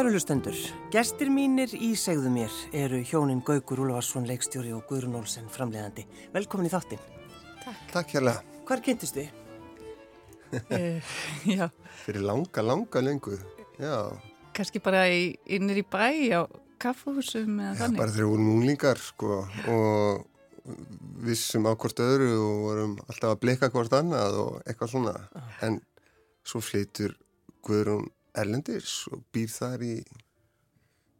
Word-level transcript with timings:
Kærulustendur, 0.00 0.56
gestir 0.88 1.28
mínir 1.28 1.74
í 1.76 1.90
segðu 1.92 2.30
mér 2.32 2.54
eru 2.72 3.02
hjónin 3.04 3.42
Gaugur 3.44 3.82
Úlfarsson, 3.84 4.24
leikstjóri 4.24 4.70
og 4.72 4.86
Guðrun 4.88 5.18
Olsen, 5.18 5.44
framleiðandi. 5.52 6.06
Velkomin 6.32 6.70
í 6.70 6.72
þáttinn. 6.72 7.02
Takk. 7.60 7.82
Takk 7.90 8.14
hérlega. 8.14 8.62
Hvar 8.70 8.80
kynntist 8.86 9.18
þið? 9.18 9.26
uh, 10.56 11.10
já. 11.58 11.66
Fyrir 12.06 12.24
langa, 12.24 12.64
langa 12.64 13.02
lengu, 13.04 13.36
já. 13.76 13.92
Kanski 14.56 14.80
bara 14.80 15.02
í, 15.12 15.34
innir 15.52 15.82
í 15.82 15.84
bæ 15.84 16.08
á 16.32 16.48
kaffahúsum 16.80 17.60
eða 17.60 17.74
já, 17.74 17.80
þannig? 17.82 17.98
Já, 17.98 18.00
bara 18.00 18.14
þegar 18.14 18.24
við 18.24 18.30
vorum 18.30 18.48
unglingar, 18.54 19.02
sko, 19.04 19.42
og 19.74 20.78
vissum 21.26 21.68
á 21.68 21.76
hvort 21.76 22.00
öðru 22.06 22.30
og 22.38 22.62
vorum 22.70 22.96
alltaf 23.04 23.34
að 23.34 23.42
blika 23.44 23.68
hvort 23.76 23.98
annað 24.00 24.40
og 24.46 24.56
eitthvað 24.64 24.94
svona. 24.94 25.14
Ah. 25.36 25.52
En 25.68 25.76
svo 26.40 26.64
flytur 26.64 27.18
Guðrun 27.68 28.08
Erlendis 28.38 29.04
og 29.10 29.22
býr 29.34 29.50
þar 29.52 29.84
í 29.86 29.94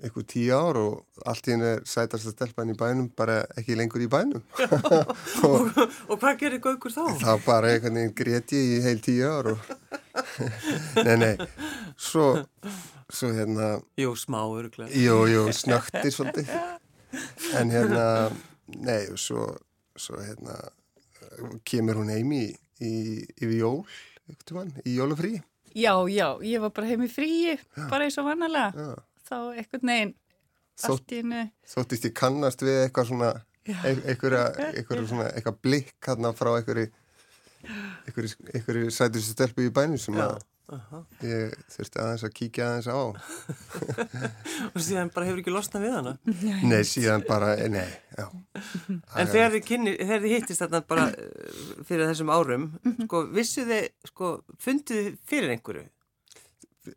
eitthvað 0.00 0.27
tíu 0.33 0.56
ár 0.56 0.78
og 0.80 1.25
allt 1.28 1.48
í 1.48 1.52
henni 1.52 1.69
er 1.75 1.83
sætast 1.89 2.28
að 2.30 2.34
stelpa 2.34 2.62
henni 2.62 2.75
í 2.77 2.80
bænum 2.80 3.11
bara 3.17 3.42
ekki 3.61 3.77
lengur 3.77 4.00
í 4.00 4.08
bænum. 4.11 4.42
Og, 5.50 5.70
og 6.08 6.17
hvað 6.20 6.39
gerir 6.41 6.62
Gaugur 6.64 6.92
þá? 6.92 7.05
þá 7.20 7.33
bara 7.44 7.72
einhvern 7.75 7.98
veginn 7.98 8.14
greti 8.17 8.61
í 8.77 8.80
heil 8.84 9.00
tíu 9.05 9.28
ár 9.28 9.52
og 9.55 9.70
nei 11.06 11.17
nei. 11.20 11.33
Svo, 12.00 12.27
svo 13.12 13.33
hérna 13.36 13.74
jú 14.00 14.14
smá 14.19 14.41
öruglega 14.45 14.92
jú 14.97 15.22
jú 15.30 15.47
snöktir 15.56 16.12
svolítið. 16.14 16.52
En 17.61 17.72
hérna 17.72 18.06
nei 18.78 19.02
og 19.12 19.20
svo, 19.20 19.48
svo 19.97 20.20
hérna 20.22 20.56
kemur 21.69 22.00
hún 22.00 22.12
heim 22.12 22.33
í, 22.36 22.47
í, 22.80 22.95
í 23.20 23.52
jól 23.58 23.83
í 24.86 24.97
jólufrí 24.97 25.39
Já, 25.76 25.94
já, 26.10 26.26
ég 26.46 26.62
var 26.64 26.72
bara 26.74 26.90
heim 26.90 27.04
í 27.06 27.10
fríi, 27.10 27.54
já. 27.54 27.86
bara 27.90 28.06
eins 28.06 28.18
og 28.20 28.26
vannalega. 28.26 28.72
Já. 28.74 28.90
Þá 29.30 29.36
eitthvað 29.60 29.86
neginn 29.86 30.14
allt 30.88 31.12
í 31.14 31.20
hennu. 31.20 31.44
Þóttist 31.70 32.08
ég 32.08 32.14
kannast 32.16 32.64
við 32.64 32.78
eitthvað 32.86 33.10
svona, 33.10 33.30
eitthvað 33.66 35.04
svona, 35.12 35.28
eitthvað 35.34 35.60
blikk 35.62 36.08
hérna 36.08 36.32
frá 36.36 36.52
eitthvað 36.58 36.88
sætustu 38.90 39.34
stelpu 39.34 39.66
í 39.68 39.74
bænum 39.74 40.00
sem 40.00 40.16
að 40.18 40.38
Uh 40.70 40.80
-huh. 40.90 41.04
ég 41.26 41.54
þurfti 41.74 41.98
aðeins 41.98 42.22
að 42.24 42.32
kíkja 42.38 42.66
aðeins 42.68 42.86
á. 42.86 42.98
Og 44.74 44.80
síðan 44.84 45.10
bara 45.14 45.27
hefur 45.27 45.40
ekki 45.42 45.50
losnað 45.54 45.82
við 45.86 45.94
hana? 45.96 46.12
Nei, 46.62 46.82
síðan 46.86 47.24
bara, 47.27 47.55
nei 47.68 47.89
en 49.17 49.27
þegar 49.30 49.55
þið, 49.55 49.62
kynni, 49.67 49.95
þegar 49.98 50.20
þið 50.24 50.34
hittist 50.34 50.61
þarna 50.62 50.80
bara 50.86 51.06
eh, 51.08 51.55
fyrir 51.89 52.06
þessum 52.11 52.30
árum 52.34 52.67
Mhm. 52.84 53.06
sko, 53.08 53.22
vissu 53.34 53.64
þið, 53.68 53.89
sko, 54.12 54.30
fundið 54.58 55.00
þið 55.06 55.17
fyrir 55.33 55.50
einhverju? 55.56 55.86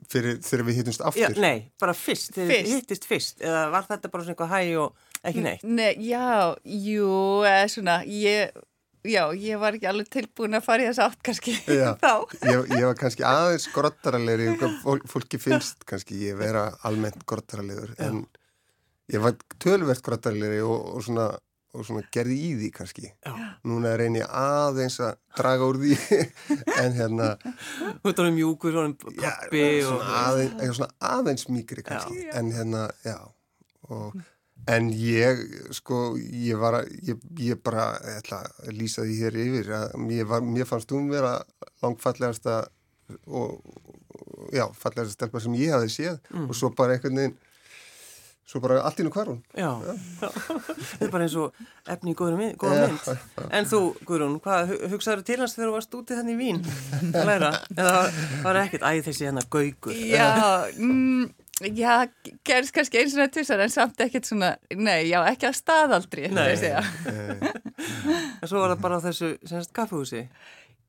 Fyrir 0.10 0.38
þegar 0.42 0.66
við 0.66 0.76
hittumst 0.80 1.02
aftur? 1.04 1.22
já, 1.24 1.42
nei, 1.42 1.72
bara 1.80 1.94
fyrst, 1.94 2.34
þegar 2.36 2.54
þið 2.64 2.76
hittist 2.76 3.06
fyrst 3.10 3.42
eða 3.44 3.66
var 3.72 3.84
þetta 3.90 4.12
bara 4.12 4.24
svona 4.24 4.36
eitthvað 4.36 4.54
hæg 4.54 4.78
og 4.78 4.96
ekki 5.24 5.42
neitt? 5.44 5.64
Nei, 5.64 5.96
já, 6.08 6.56
jú, 6.64 7.44
eða 7.48 7.68
svona 7.74 7.98
ég 8.06 8.52
Já, 9.04 9.24
ég 9.36 9.60
var 9.60 9.76
ekki 9.76 9.88
alveg 9.90 10.08
tilbúin 10.12 10.56
að 10.56 10.64
fara 10.64 10.84
í 10.86 10.88
þess 10.88 11.02
aft 11.04 11.20
kannski 11.28 11.58
Já, 11.68 11.90
þá. 12.04 12.24
Ég, 12.48 12.70
ég 12.72 12.86
var 12.88 13.00
kannski 13.00 13.26
aðeins 13.28 13.66
grottaralegri, 13.74 14.54
fólki 15.12 15.40
finnst 15.44 15.84
kannski 15.90 16.22
ég 16.30 16.38
vera 16.40 16.70
almennt 16.88 17.26
grottaralegur 17.28 17.92
en 18.04 18.22
ég 19.12 19.24
var 19.24 19.36
tölvert 19.60 20.06
grottaralegri 20.06 20.62
og, 20.64 20.88
og, 20.96 21.04
svona, 21.04 21.28
og 21.76 21.84
svona 21.84 22.06
gerði 22.16 22.40
í 22.48 22.54
því 22.62 22.72
kannski. 22.80 23.12
Já. 23.12 23.36
Núna 23.68 23.98
reyni 24.00 24.24
ég 24.24 24.32
aðeins 24.40 25.02
að 25.04 25.18
draga 25.36 25.68
úr 25.68 25.82
því 25.84 25.98
en 26.86 26.96
hérna... 26.96 27.32
Þú 27.44 28.14
ert 28.14 28.24
alveg 28.24 28.38
mjúkur, 28.40 28.78
svona 28.78 28.96
pappi 29.04 29.66
já, 29.68 29.88
svona 29.90 29.98
og... 30.00 30.20
Aðeins, 30.24 30.78
svona 30.80 30.94
aðeins 31.12 31.50
mýkri 31.52 31.84
kannski, 31.84 32.24
já. 32.24 32.38
en 32.40 32.56
hérna, 32.56 32.88
já, 33.04 33.18
og... 33.90 34.16
En 34.72 34.88
ég, 34.96 35.42
sko, 35.76 36.14
ég 36.18 36.60
var 36.60 36.78
að, 36.80 36.92
ég, 37.04 37.24
ég 37.44 37.60
bara, 37.64 37.90
ég 38.08 38.22
ætla 38.22 38.40
að 38.64 38.78
lýsa 38.78 39.04
því 39.04 39.18
hér 39.20 39.40
yfir 39.44 39.72
að 39.76 39.96
mér, 40.00 40.28
var, 40.30 40.46
mér 40.46 40.70
fannst 40.70 40.94
hún 40.96 41.10
vera 41.12 41.34
langfallegasta 41.84 42.62
og, 43.28 43.58
já, 44.56 44.70
fallegasta 44.80 45.18
stelpa 45.18 45.42
sem 45.44 45.58
ég 45.60 45.76
hafi 45.76 45.92
séð 45.92 46.16
mm. 46.32 46.48
og 46.48 46.56
svo 46.56 46.72
bara 46.78 46.96
einhvern 46.96 47.20
veginn, 47.20 47.36
svo 48.48 48.62
bara 48.64 48.80
allt 48.88 49.04
inn 49.04 49.12
á 49.12 49.16
hvarun. 49.18 49.44
Já, 49.52 49.70
já. 49.84 49.94
þetta 50.94 51.06
er 51.10 51.14
bara 51.18 51.28
eins 51.28 51.38
og 51.44 51.62
efni 51.98 52.16
í 52.16 52.18
góða 52.18 52.40
mynd. 52.40 52.64
Já, 52.64 52.88
já. 53.04 53.46
En 53.60 53.68
þú, 53.68 53.84
Guðrún, 54.08 54.40
hvað 54.44 54.76
hugsaður 54.94 55.28
til 55.28 55.40
hans 55.44 55.56
þegar 55.58 55.72
þú 55.74 55.78
varst 55.78 56.00
úti 56.00 56.20
þannig 56.20 56.40
í 56.40 56.42
Vín 56.42 56.64
að 57.12 57.32
læra? 57.34 57.54
Eða 57.76 57.96
var 58.48 58.64
ekkert 58.64 58.88
æð 58.88 59.06
þessi 59.10 59.28
hennar 59.28 59.48
gaugur? 59.52 59.96
Já, 60.08 60.28
mm, 60.80 61.32
Já, 61.72 62.08
gerðist 62.44 62.74
kannski 62.76 63.00
eins 63.00 63.14
og 63.16 63.22
nætt 63.22 63.36
tvisar 63.38 63.62
en 63.64 63.72
samt 63.72 64.02
ekkert 64.04 64.28
svona, 64.28 64.54
nei, 64.76 65.08
já, 65.10 65.20
ekki 65.30 65.48
að 65.48 65.60
staðaldri, 65.60 66.28
er 66.30 66.58
segja. 66.60 66.84
En 68.44 68.50
svo 68.50 68.60
var 68.62 68.74
það 68.74 68.82
bara 68.84 69.00
þessu, 69.04 69.30
semst, 69.48 69.72
kaffehúsi? 69.76 70.26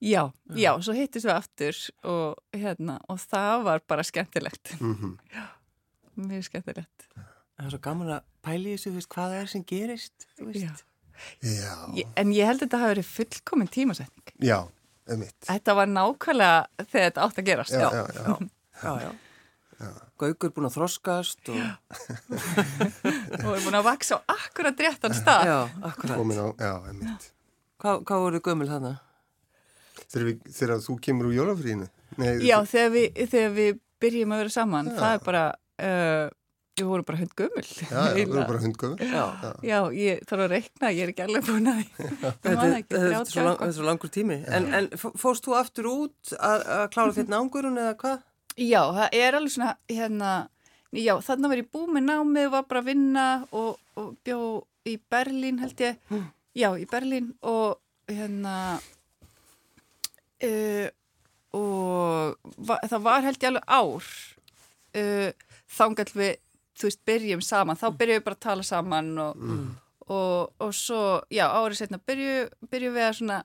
Já, 0.05 0.23
já, 0.59 0.71
svo 0.85 0.95
hittist 0.97 1.27
við 1.27 1.35
aftur 1.35 1.79
og 2.11 2.59
hérna, 2.59 2.99
og 3.09 3.21
það 3.23 3.63
var 3.69 3.85
bara 3.89 4.05
skemmtilegt. 4.05 4.75
Mm 4.81 4.95
-hmm. 4.95 5.15
Já, 5.35 5.47
mjög 6.17 6.45
skemmtilegt. 6.45 7.09
Það 7.15 7.67
er 7.67 7.71
svo 7.71 7.79
gaman 7.79 8.11
að 8.17 8.21
pæli 8.43 8.75
þessu, 8.75 8.91
þú 8.91 8.95
veist, 8.95 9.09
hvað 9.15 9.31
það 9.31 9.43
er 9.43 9.47
sem 9.47 9.65
gerist, 9.65 10.27
þú 10.39 10.47
veist. 10.47 10.63
Já. 10.63 10.95
Já. 11.41 12.05
En 12.17 12.33
ég 12.33 12.47
held 12.47 12.63
að 12.63 12.67
þetta 12.67 12.79
hafi 12.79 12.95
verið 12.95 13.07
fullkominn 13.07 13.69
tímasetning. 13.69 14.33
Já, 14.43 14.69
um 15.09 15.19
mitt. 15.19 15.37
Þetta 15.47 15.75
var 15.75 15.87
nákvæmlega 15.87 16.67
þegar 16.91 17.11
þetta 17.11 17.23
átt 17.27 17.39
að 17.39 17.45
gerast. 17.45 17.71
Já, 17.71 17.91
já, 17.93 18.07
já. 18.15 18.49
já, 18.83 19.01
já. 19.01 19.13
Gaugur 20.21 20.53
búin 20.55 20.69
að 20.69 20.77
þroskast 20.77 21.51
og 21.53 21.59
og 23.45 23.51
er 23.57 23.65
búin 23.65 23.79
að 23.81 23.89
vaksa 23.89 24.21
á 24.21 24.37
akkurat 24.37 24.85
réttan 24.87 25.17
stað. 25.17 25.49
Já, 25.51 25.59
akkurat 25.91 26.21
á, 26.21 26.47
Já, 26.61 26.73
einmitt. 26.91 27.27
Hvað, 27.83 28.05
hvað 28.09 28.23
voru 28.25 28.41
gömul 28.45 28.71
þannig? 28.71 29.03
Þegar, 30.05 30.25
við, 30.29 30.55
þegar 30.55 30.81
þú 30.85 30.97
kemur 31.03 31.29
úr 31.31 31.37
jólafrínu 31.39 31.91
Já, 32.45 32.57
þegar 32.71 32.95
við, 32.95 33.21
þegar 33.31 33.53
við 33.59 33.77
byrjum 34.05 34.35
að 34.35 34.43
vera 34.43 34.55
saman 34.55 34.91
já. 34.91 34.97
það 34.99 35.15
er 35.15 35.23
bara 35.25 35.45
uh, 35.55 36.27
við 36.75 36.89
vorum 36.91 37.07
bara 37.09 37.21
hundgömmul 37.21 37.65
Já, 37.65 38.01
við 38.15 38.31
vorum 38.31 38.49
bara 38.51 38.63
hundgömmul 38.65 39.09
Já, 39.09 39.25
já. 39.63 39.79
Ég 39.99 40.23
þarf 40.29 40.45
að 40.47 40.55
reikna, 40.55 40.93
ég 40.95 41.07
er 41.07 41.15
ekki 41.15 41.27
alveg 41.27 41.49
búin 41.49 41.71
að 41.71 41.83
Þetta 42.45 43.01
er 43.01 43.17
svo, 43.31 43.47
lang, 43.47 43.65
svo 43.79 43.87
langur 43.87 44.13
tími. 44.15 44.41
En, 44.47 44.71
en 44.79 44.91
fórst 44.99 45.47
þú 45.47 45.59
aftur 45.59 45.91
út 45.91 46.35
að, 46.39 46.67
að 46.79 46.87
klára 46.95 47.17
þetta 47.19 47.35
nángurun 47.35 47.83
eða 47.85 47.99
hvað? 48.03 48.23
Já, 48.55 48.81
það 48.95 49.17
er 49.19 49.35
alveg 49.35 49.55
svona 49.57 49.73
hérna, 49.91 50.33
já, 50.95 51.15
þannig 51.27 51.51
var 51.51 51.61
ég 51.63 51.71
búið 51.75 51.95
með 51.97 52.05
námið 52.07 52.51
var 52.53 52.67
bara 52.71 52.83
að 52.85 52.91
vinna 52.93 53.27
og, 53.51 53.81
og 53.99 54.13
bjó 54.27 54.41
í 54.87 54.99
Berlín 55.11 55.59
held 55.63 55.81
ég 55.83 55.99
mm. 56.13 56.27
já, 56.55 56.69
í 56.79 56.85
Berlín 56.91 57.33
og 57.43 57.81
hérna 58.11 58.55
uh, 60.45 60.87
og 61.55 62.55
va, 62.59 62.79
það 62.83 63.05
var 63.07 63.27
held 63.27 63.41
ég 63.41 63.51
alveg 63.51 63.67
ár 63.67 64.09
uh, 65.01 65.31
þángal 65.75 66.11
við 66.15 66.33
þú 66.75 66.89
veist, 66.89 67.03
byrjum 67.07 67.43
saman, 67.45 67.79
þá 67.79 67.89
byrjum 67.95 68.21
við 68.21 68.27
bara 68.29 68.39
að 68.39 68.47
tala 68.47 68.67
saman 68.67 69.11
og, 69.23 69.43
mm. 69.43 69.67
og, 70.07 70.55
og 70.63 70.73
svo, 70.75 71.03
já, 71.33 71.47
árið 71.51 71.83
setna 71.83 72.03
byrjum 72.07 72.71
byrju 72.71 72.95
við 72.95 73.09
að 73.09 73.19
svona 73.19 73.43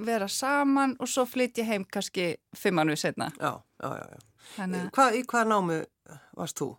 vera 0.00 0.32
saman 0.32 0.96
og 1.00 1.12
svo 1.12 1.26
flytt 1.28 1.60
ég 1.60 1.68
heim 1.68 1.84
kannski 1.84 2.32
fimm 2.56 2.80
mannu 2.80 2.96
setna 2.96 3.32
Já, 3.36 3.52
já, 3.82 3.88
já, 4.00 4.04
já. 4.16 4.29
Þannig... 4.56 4.90
Hva, 4.96 5.10
í 5.14 5.24
hvað 5.28 5.50
námi 5.52 5.80
varst 6.38 6.60
þú? 6.60 6.72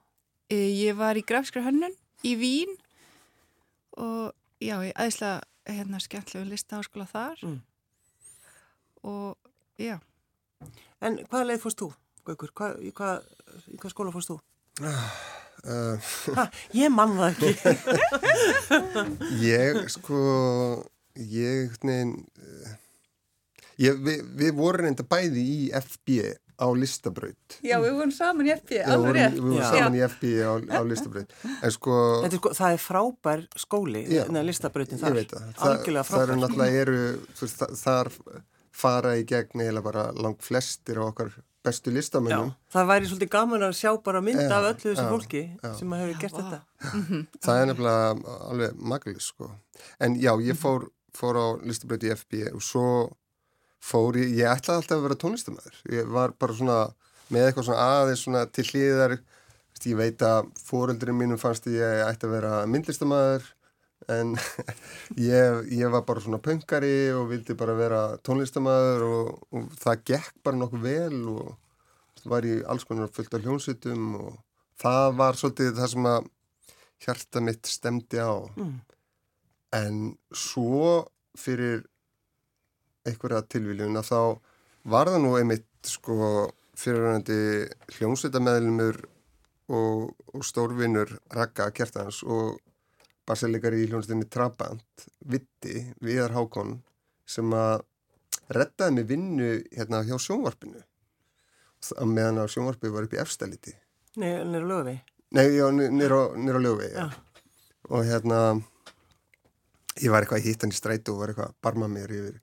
Ég 0.52 0.98
var 1.00 1.16
í 1.16 1.24
grafskra 1.24 1.64
hönnun 1.64 1.96
í 2.28 2.36
Vín 2.40 2.74
og 3.96 4.34
já, 4.60 4.76
ég 4.84 4.94
aðeinslega 4.96 5.42
hérna 5.72 6.00
skemmtlegu 6.02 6.48
listaháskóla 6.50 7.08
þar 7.10 7.44
mm. 7.46 7.60
og 9.08 9.52
já. 9.80 9.98
En 11.02 11.20
hvaða 11.30 11.48
leið 11.50 11.64
fórst 11.64 11.82
þú, 11.82 11.92
Gaukur? 12.28 12.52
Hva, 12.58 12.72
í, 12.84 12.92
hvað, 12.94 13.30
í 13.72 13.80
hvað 13.82 13.94
skóla 13.94 14.14
fórst 14.14 14.34
þú? 14.34 14.38
Uh, 15.62 16.12
ha, 16.38 16.48
ég 16.78 16.94
mann 16.94 17.18
það 17.18 17.42
ekki. 17.54 17.74
ég, 19.52 19.82
sko, 19.94 20.22
ég, 21.18 21.74
nein, 21.86 22.16
ég, 23.82 23.98
við, 24.02 24.24
við 24.42 24.56
vorum 24.58 24.88
reynda 24.88 25.06
bæði 25.06 25.44
í 25.44 25.60
FB 25.82 26.18
á 26.58 26.68
listabraut. 26.78 27.58
Já, 27.64 27.78
við 27.84 27.98
vorum 27.98 28.14
saman 28.16 28.50
í 28.50 28.54
FB, 28.56 28.80
alveg 28.96 29.18
rétt. 29.18 29.38
Við 29.38 29.48
vorum 29.48 29.68
saman 29.68 29.98
í 29.98 30.04
FB 30.08 30.32
á, 30.42 30.52
á 30.78 30.82
listabraut. 30.88 31.36
En 31.52 31.76
sko... 31.76 31.98
Er 32.28 32.36
sko 32.38 32.54
það 32.58 32.78
er 32.78 32.82
frábær 32.86 33.46
skóli, 33.66 34.06
neða 34.10 34.48
listabrautin 34.48 35.02
þar. 35.02 35.14
Ég 35.14 35.20
veit 35.22 35.36
það. 35.36 35.54
Algjörlega 35.70 36.08
frábær. 36.08 36.26
Það 36.26 36.28
eru 36.28 36.42
náttúrulega 36.42 36.84
eru, 36.86 37.00
þú 37.38 37.48
veist, 37.48 37.64
þar 37.82 38.12
fara 38.82 39.16
í 39.20 39.24
gegn 39.28 39.64
eða 39.68 39.86
bara 39.86 40.10
langt 40.16 40.44
flestir 40.46 41.02
á 41.02 41.04
okkar 41.06 41.34
bestu 41.62 41.94
listamennum. 41.94 42.52
Já, 42.52 42.74
það 42.74 42.88
væri 42.90 43.10
svolítið 43.10 43.32
gaman 43.36 43.66
að 43.68 43.76
sjá 43.78 43.92
bara 44.06 44.22
mynda 44.26 44.48
ja, 44.48 44.58
af 44.58 44.68
öllu 44.72 44.82
þessu 44.88 45.04
ja, 45.04 45.10
fólki 45.12 45.44
ja. 45.54 45.74
sem 45.78 45.94
hefur 45.98 46.22
gert 46.24 46.38
þetta. 46.40 46.60
Það 47.46 47.60
er 47.60 47.70
nefnilega 47.70 48.38
alveg 48.48 48.80
maglis, 48.94 49.28
sko. 49.30 49.52
En 50.02 50.18
já, 50.22 50.32
ég 50.42 50.58
fór, 50.58 50.88
fór 51.18 51.38
á 51.38 51.48
listabraut 51.68 52.08
í 52.08 52.14
FB 52.16 52.48
og 52.56 52.66
svo 52.66 52.86
fór 53.82 54.20
ég, 54.22 54.36
ég 54.42 54.50
ætlaði 54.50 54.82
alltaf 54.82 54.98
að 54.98 55.06
vera 55.08 55.20
tónlistamæður 55.24 55.80
ég 55.98 56.12
var 56.18 56.36
bara 56.40 56.58
svona 56.58 56.80
með 57.32 57.48
eitthvað 57.48 57.68
svona 57.70 57.88
aðeins 57.96 58.26
svona 58.26 58.44
til 58.52 58.68
hlýðar 58.70 59.18
ég 59.82 59.98
veit 59.98 60.22
að 60.26 60.52
fóreldurinn 60.62 61.18
mínum 61.18 61.42
fannst 61.42 61.66
ég 61.72 62.04
ætti 62.06 62.28
að 62.28 62.36
vera 62.36 62.54
myndlistamæður 62.70 63.48
en 64.12 64.36
ég, 65.32 65.64
ég 65.74 65.94
var 65.94 66.06
bara 66.06 66.22
svona 66.22 66.42
pöngari 66.44 67.12
og 67.16 67.30
vildi 67.32 67.56
bara 67.58 67.78
vera 67.78 68.02
tónlistamæður 68.26 69.08
og, 69.08 69.34
og 69.54 69.74
það 69.82 70.06
gekk 70.12 70.38
bara 70.46 70.62
nokkuð 70.62 70.86
vel 70.86 71.20
og 71.34 72.30
var 72.30 72.46
í 72.46 72.60
alls 72.70 72.86
konar 72.86 73.10
fullt 73.14 73.34
af 73.34 73.46
hljónsutum 73.46 74.16
og 74.20 74.38
það 74.82 75.18
var 75.18 75.40
svolítið 75.40 75.74
það 75.80 75.92
sem 75.94 76.10
að 76.12 76.30
hjarta 77.02 77.42
mitt 77.42 77.70
stemdi 77.70 78.22
á. 78.22 78.34
Mm. 78.56 78.80
en 79.72 79.98
svo 80.36 81.08
fyrir 81.40 81.86
einhverja 83.08 83.42
tilvíljun 83.50 84.00
að 84.00 84.10
þá 84.12 84.20
var 84.92 85.12
það 85.12 85.24
nú 85.24 85.36
einmitt 85.38 85.68
sko 85.88 86.18
fyrirvændi 86.78 87.40
hljómsveitamæðlumur 87.98 89.02
og, 89.72 90.12
og 90.34 90.46
stórvinnur 90.46 91.14
Raka 91.36 91.70
Kjartans 91.76 92.22
og 92.24 92.60
baselikar 93.28 93.76
í 93.78 93.88
hljómsveitinni 93.88 94.30
Trabant 94.32 95.08
Vitti, 95.32 95.86
Viðar 96.04 96.36
Hákon 96.36 96.80
sem 97.30 97.52
að 97.56 97.84
reddaði 98.52 98.98
mig 98.98 99.08
vinnu 99.12 99.52
hérna 99.72 100.04
hjá 100.08 100.18
sjónvarpinu 100.20 100.82
að 101.98 102.12
meðan 102.12 102.44
að 102.44 102.52
sjónvarpið 102.56 102.94
var 102.94 103.08
upp 103.08 103.16
í 103.16 103.22
efstæliti 103.22 103.74
nýra 104.20 104.66
lögvi. 104.68 104.98
Nei, 105.32 105.48
já, 105.56 105.66
nýra 105.72 106.60
lögvegi 106.60 106.96
Já. 106.96 107.08
og 107.90 108.06
hérna 108.06 108.62
ég 110.02 110.12
var 110.12 110.26
eitthvað 110.26 110.50
hann 110.62 110.74
í 110.74 110.78
strætu 110.78 111.14
og 111.16 111.22
var 111.22 111.32
eitthvað 111.32 111.52
að 111.52 111.60
barma 111.64 111.88
mér 111.92 112.12
yfir 112.12 112.40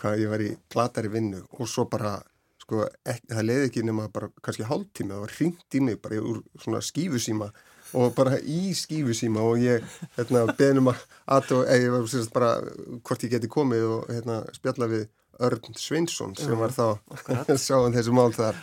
hvað 0.00 0.22
ég 0.22 0.32
var 0.32 0.44
í 0.44 0.50
glatari 0.72 1.12
vinnu 1.12 1.44
og 1.56 1.70
svo 1.70 1.86
bara 1.90 2.18
sko, 2.62 2.84
ekki, 3.06 3.30
það 3.32 3.48
leiði 3.48 3.70
ekki 3.70 3.86
nema 3.86 4.08
bara 4.12 4.30
kannski 4.42 4.66
hálftími 4.68 5.14
það 5.14 5.24
var 5.24 5.34
hringt 5.38 5.78
í 5.78 5.82
mig 5.86 6.00
bara 6.02 6.20
úr 6.20 6.42
svona 6.62 6.82
skífusíma 6.84 7.50
og 7.96 8.14
bara 8.16 8.40
í 8.40 8.72
skífusíma 8.76 9.44
og 9.46 9.62
ég 9.62 9.84
hérna 10.16 10.46
beðnum 10.58 10.90
að 10.90 11.52
eða 11.62 11.78
ég 11.82 11.94
var 11.94 12.08
sérst 12.10 12.34
bara 12.34 12.56
hvort 13.06 13.24
ég 13.26 13.36
geti 13.36 13.50
komið 13.52 13.86
og 13.92 14.10
hérna 14.10 14.42
spjalla 14.56 14.90
við 14.90 15.06
Örn 15.46 15.76
Sveinsson 15.76 16.32
sem 16.38 16.56
var 16.58 16.72
þá 16.72 16.96
sáum 17.60 17.92
þessu 17.92 18.14
mál 18.16 18.32
þar. 18.32 18.56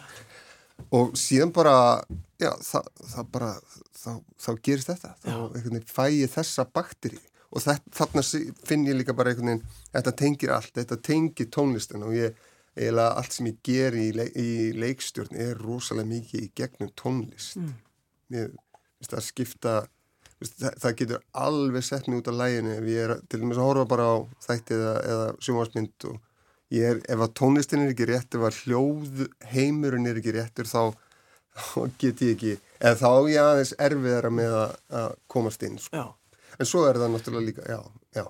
Og 0.94 1.12
síðan 1.18 1.51
bara 1.53 2.01
já, 2.41 2.50
það, 2.65 2.88
það 3.12 3.27
bara 3.35 3.50
þá, 3.94 4.09
þá 4.41 4.50
gerist 4.65 4.89
þetta, 4.89 5.13
þá 5.21 5.83
fæ 5.94 6.06
ég 6.18 6.33
þessa 6.33 6.65
bakteri 6.65 7.21
og 7.54 7.62
þarna 7.62 8.24
finn 8.66 8.88
ég 8.90 8.98
líka 8.98 9.14
bara 9.14 9.30
einhvern 9.34 9.52
veginn 9.52 9.68
þetta 9.94 10.14
tengir 10.24 10.54
allt, 10.56 10.74
þetta 10.74 10.98
tengir 11.06 11.50
tónlistin 11.54 12.06
og 12.08 12.16
ég, 12.18 12.34
eiginlega 12.74 13.20
allt 13.22 13.36
sem 13.36 13.50
ég 13.52 13.60
ger 13.68 13.94
í, 13.94 14.08
leik, 14.18 14.34
í 14.34 14.72
leikstjórn 14.74 15.38
er 15.38 15.60
rosalega 15.62 16.10
mikið 16.10 16.48
í 16.48 16.52
gegnum 16.58 16.94
tónlist 16.98 17.60
Mm. 17.62 17.76
mér 18.34 18.50
finnst 18.98 19.14
það 19.14 19.26
skipta 19.28 19.74
veist, 20.42 20.58
það, 20.58 20.78
það 20.82 20.96
getur 21.04 21.24
alveg 21.46 21.86
sett 21.86 22.08
mig 22.10 22.22
út 22.24 22.32
af 22.32 22.40
læginu 22.40 22.74
ef 22.80 22.90
ég 22.90 23.06
er 23.06 23.16
til 23.30 23.42
dæmis 23.44 23.60
að 23.62 23.70
horfa 23.70 23.86
bara 23.94 24.08
á 24.10 24.16
þætti 24.48 24.78
eða, 24.80 24.94
eða 25.14 25.28
sjónvarsmynd 25.46 26.08
og 26.10 26.18
ég 26.74 26.90
er, 26.90 27.02
ef 27.14 27.22
að 27.28 27.34
tónlistin 27.38 27.86
er 27.86 27.94
ekki 27.94 28.10
rétt 28.10 28.38
ef 28.40 28.48
að 28.50 28.60
hljóð 28.64 29.24
heimurinn 29.54 30.10
er 30.10 30.18
ekki 30.18 30.34
réttur 30.34 30.66
þá, 30.66 30.82
get 32.02 32.26
ég 32.26 32.34
ekki 32.34 32.56
eða 32.80 32.98
þá 32.98 33.30
ég 33.30 33.46
aðeins 33.46 33.76
erfiðara 33.78 34.34
með 34.34 34.58
að, 34.64 34.76
að 35.04 35.16
komast 35.30 35.64
inn 35.68 35.78
sko. 35.78 36.02
Já. 36.02 36.06
En 36.60 36.66
svo 36.70 36.86
er 36.90 37.00
það 37.02 37.14
náttúrulega 37.16 37.48
líka 37.50 37.64
já, 37.70 37.80
já, 38.20 38.26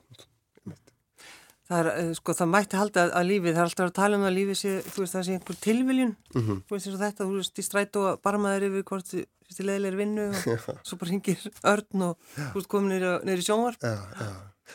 Það 1.63 1.79
er, 1.79 1.87
eh, 1.95 2.09
sko, 2.17 2.33
það 2.35 2.49
mætti 2.53 2.75
halda 2.77 3.03
að, 3.05 3.11
að 3.17 3.27
lífið, 3.29 3.53
það 3.55 3.61
er 3.61 3.67
alltaf 3.69 3.85
að 3.87 3.93
tala 3.95 4.17
um 4.19 4.23
að 4.27 4.33
lífið 4.35 4.57
sé, 4.59 4.71
þú 4.83 4.99
veist, 5.03 5.13
það 5.15 5.23
sé 5.27 5.35
einhver 5.37 5.57
tilviljun, 5.63 6.09
Mhm. 6.35 6.57
þú 6.67 6.75
veist 6.75 6.87
og 6.91 6.97
þetta, 6.99 7.23
þú 7.29 7.37
veist, 7.39 7.55
í 7.55 7.63
strætó 7.63 8.01
að 8.09 8.17
barmaður 8.21 8.65
yfir 8.67 8.83
hvort 8.83 9.07
þið 9.13 9.63
leðilegir 9.69 9.97
vinnu 10.01 10.25
og 10.27 10.83
svo 10.83 10.97
bara 10.99 11.09
hringir 11.09 11.39
örn 11.63 12.03
og 12.09 12.17
þú 12.35 12.53
veist, 12.59 12.67
komin 12.67 12.99
neyri 13.23 13.41
sjónvarp. 13.47 13.79
já, 13.79 13.95
já. 14.19 14.27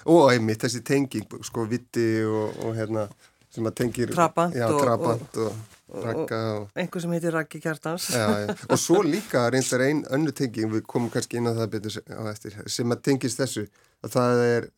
og 0.06 0.31
einmitt 0.33 0.61
þessi 0.65 0.83
tenging 0.85 1.29
sko 1.45 1.67
vitti 1.69 2.25
og, 2.25 2.56
og 2.65 2.75
hérna 2.75 3.09
sem 3.50 3.65
að 3.65 3.75
tengir 3.75 4.11
Trabant 4.15 4.55
já, 4.56 4.67
og- 4.73 4.81
trabant 4.83 5.37
og, 5.37 5.53
og 5.53 5.55
og 5.88 6.32
Einhver 6.76 7.00
sem 7.05 7.12
heitir 7.17 7.32
Raggi 7.32 7.61
Kjartans. 7.64 8.08
Já, 8.12 8.26
já. 8.44 8.56
og 8.73 8.81
svo 8.81 9.00
líka 9.06 9.46
reyndar 9.52 9.85
einn 9.87 10.02
önnu 10.14 10.32
tenging, 10.37 10.70
við 10.75 10.85
komum 10.90 11.11
kannski 11.14 11.40
inn 11.40 11.49
á 11.49 11.56
það 11.56 11.70
betur 11.76 11.96
á 12.12 12.23
eftir, 12.32 12.58
sem 12.69 12.93
að 12.93 13.02
tengist 13.08 13.40
þessu 13.40 13.64
að 14.05 14.12
það 14.19 14.43
er 14.49 14.69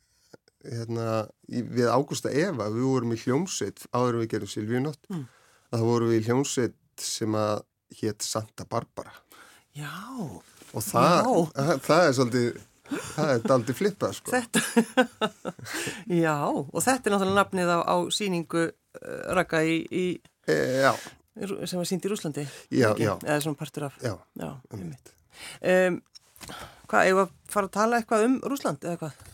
hérna, 0.70 1.08
við 1.48 1.88
Ágústa 1.88 2.30
Eva 2.36 2.68
við 2.70 2.84
vorum 2.84 3.14
í 3.16 3.20
hljómsveit, 3.22 3.86
áður 3.96 4.20
við 4.22 4.30
gerum 4.34 4.50
Silvíunótt, 4.52 5.00
Mm. 5.10 5.26
að 5.72 5.78
það 5.80 5.88
vorum 5.90 6.10
við 6.12 6.20
í 6.20 6.24
hljómsveit 6.28 6.76
sem 7.00 7.34
að 7.40 7.62
hétt 8.00 8.22
Santa 8.22 8.66
Barbara 8.68 9.12
Já, 9.74 9.90
og 10.74 10.82
það, 10.84 11.48
það 11.86 12.02
er 12.06 12.12
svolítið 12.18 12.58
það 12.90 13.28
er 13.32 13.52
aldrei 13.54 13.74
flippað 13.78 14.14
sko. 14.18 14.32
þetta, 14.34 14.60
já, 16.24 16.36
og 16.50 16.82
þetta 16.82 17.08
er 17.08 17.14
náttúrulega 17.14 17.38
nafnið 17.38 17.70
á, 17.70 17.78
á 17.86 17.96
síningu 18.12 18.64
uh, 18.66 19.34
Ragga 19.38 19.62
í, 19.64 19.76
í, 19.86 20.04
e, 20.50 20.84
já, 20.84 20.92
sem 21.70 21.78
var 21.80 21.88
sínd 21.88 22.04
í 22.06 22.10
Rúslandi. 22.12 22.44
já, 22.74 22.88
ekki? 22.92 23.06
já, 23.06 23.12
Eða 23.24 23.40
svona 23.46 23.60
partur 23.60 23.86
af. 23.88 23.98
já, 24.02 24.14
Já, 24.42 24.50
einmitt. 24.74 25.12
um, 25.62 26.00
hvað, 26.90 27.04
eigum 27.06 27.20
við 27.20 27.24
að 27.26 27.34
fara 27.54 27.68
að 27.70 27.74
tala 27.78 28.00
eitthvað 28.00 28.24
um 28.28 28.38
Rúsland 28.50 28.84
eða 28.88 28.98
hvað? 29.04 29.26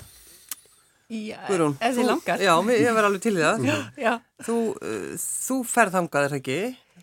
Já, 1.07 1.39
ef 1.47 1.95
þið 1.95 2.07
langar. 2.09 2.41
Já, 2.43 2.53
ég 2.75 2.95
verð 2.97 3.07
alveg 3.09 3.23
til 3.23 3.35
það. 3.39 3.67
Já. 4.03 4.13
Þú, 4.43 4.57
uh, 4.75 5.11
þú 5.23 5.59
ferð 5.71 5.95
þangað 6.01 6.25
er 6.27 6.33
það 6.35 6.41
ekki? 6.41 6.57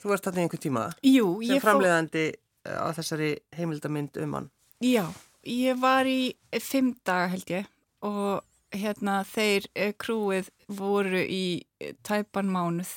Þú 0.03 0.11
ert 0.15 0.25
þarna 0.27 0.41
í 0.41 0.43
einhver 0.43 0.59
tíma 0.65 0.81
Jú, 1.07 1.27
sem 1.47 1.61
framleiðandi 1.63 2.23
uh, 2.33 2.79
á 2.83 2.87
þessari 2.97 3.29
heimildamind 3.55 4.17
um 4.25 4.33
hann. 4.35 4.49
já, 4.83 5.05
ég 5.47 5.77
var 5.79 6.03
í 6.11 6.33
fimm 6.59 6.89
daga 7.07 7.29
held 7.31 7.47
ég 7.53 7.69
og 8.03 8.43
hérna 8.75 9.21
þeir 9.23 9.69
eh, 9.79 9.93
krúið 9.95 10.49
voru 10.67 11.21
í 11.23 11.63
eh, 11.79 11.93
tæpan 12.03 12.49
mánuð 12.51 12.91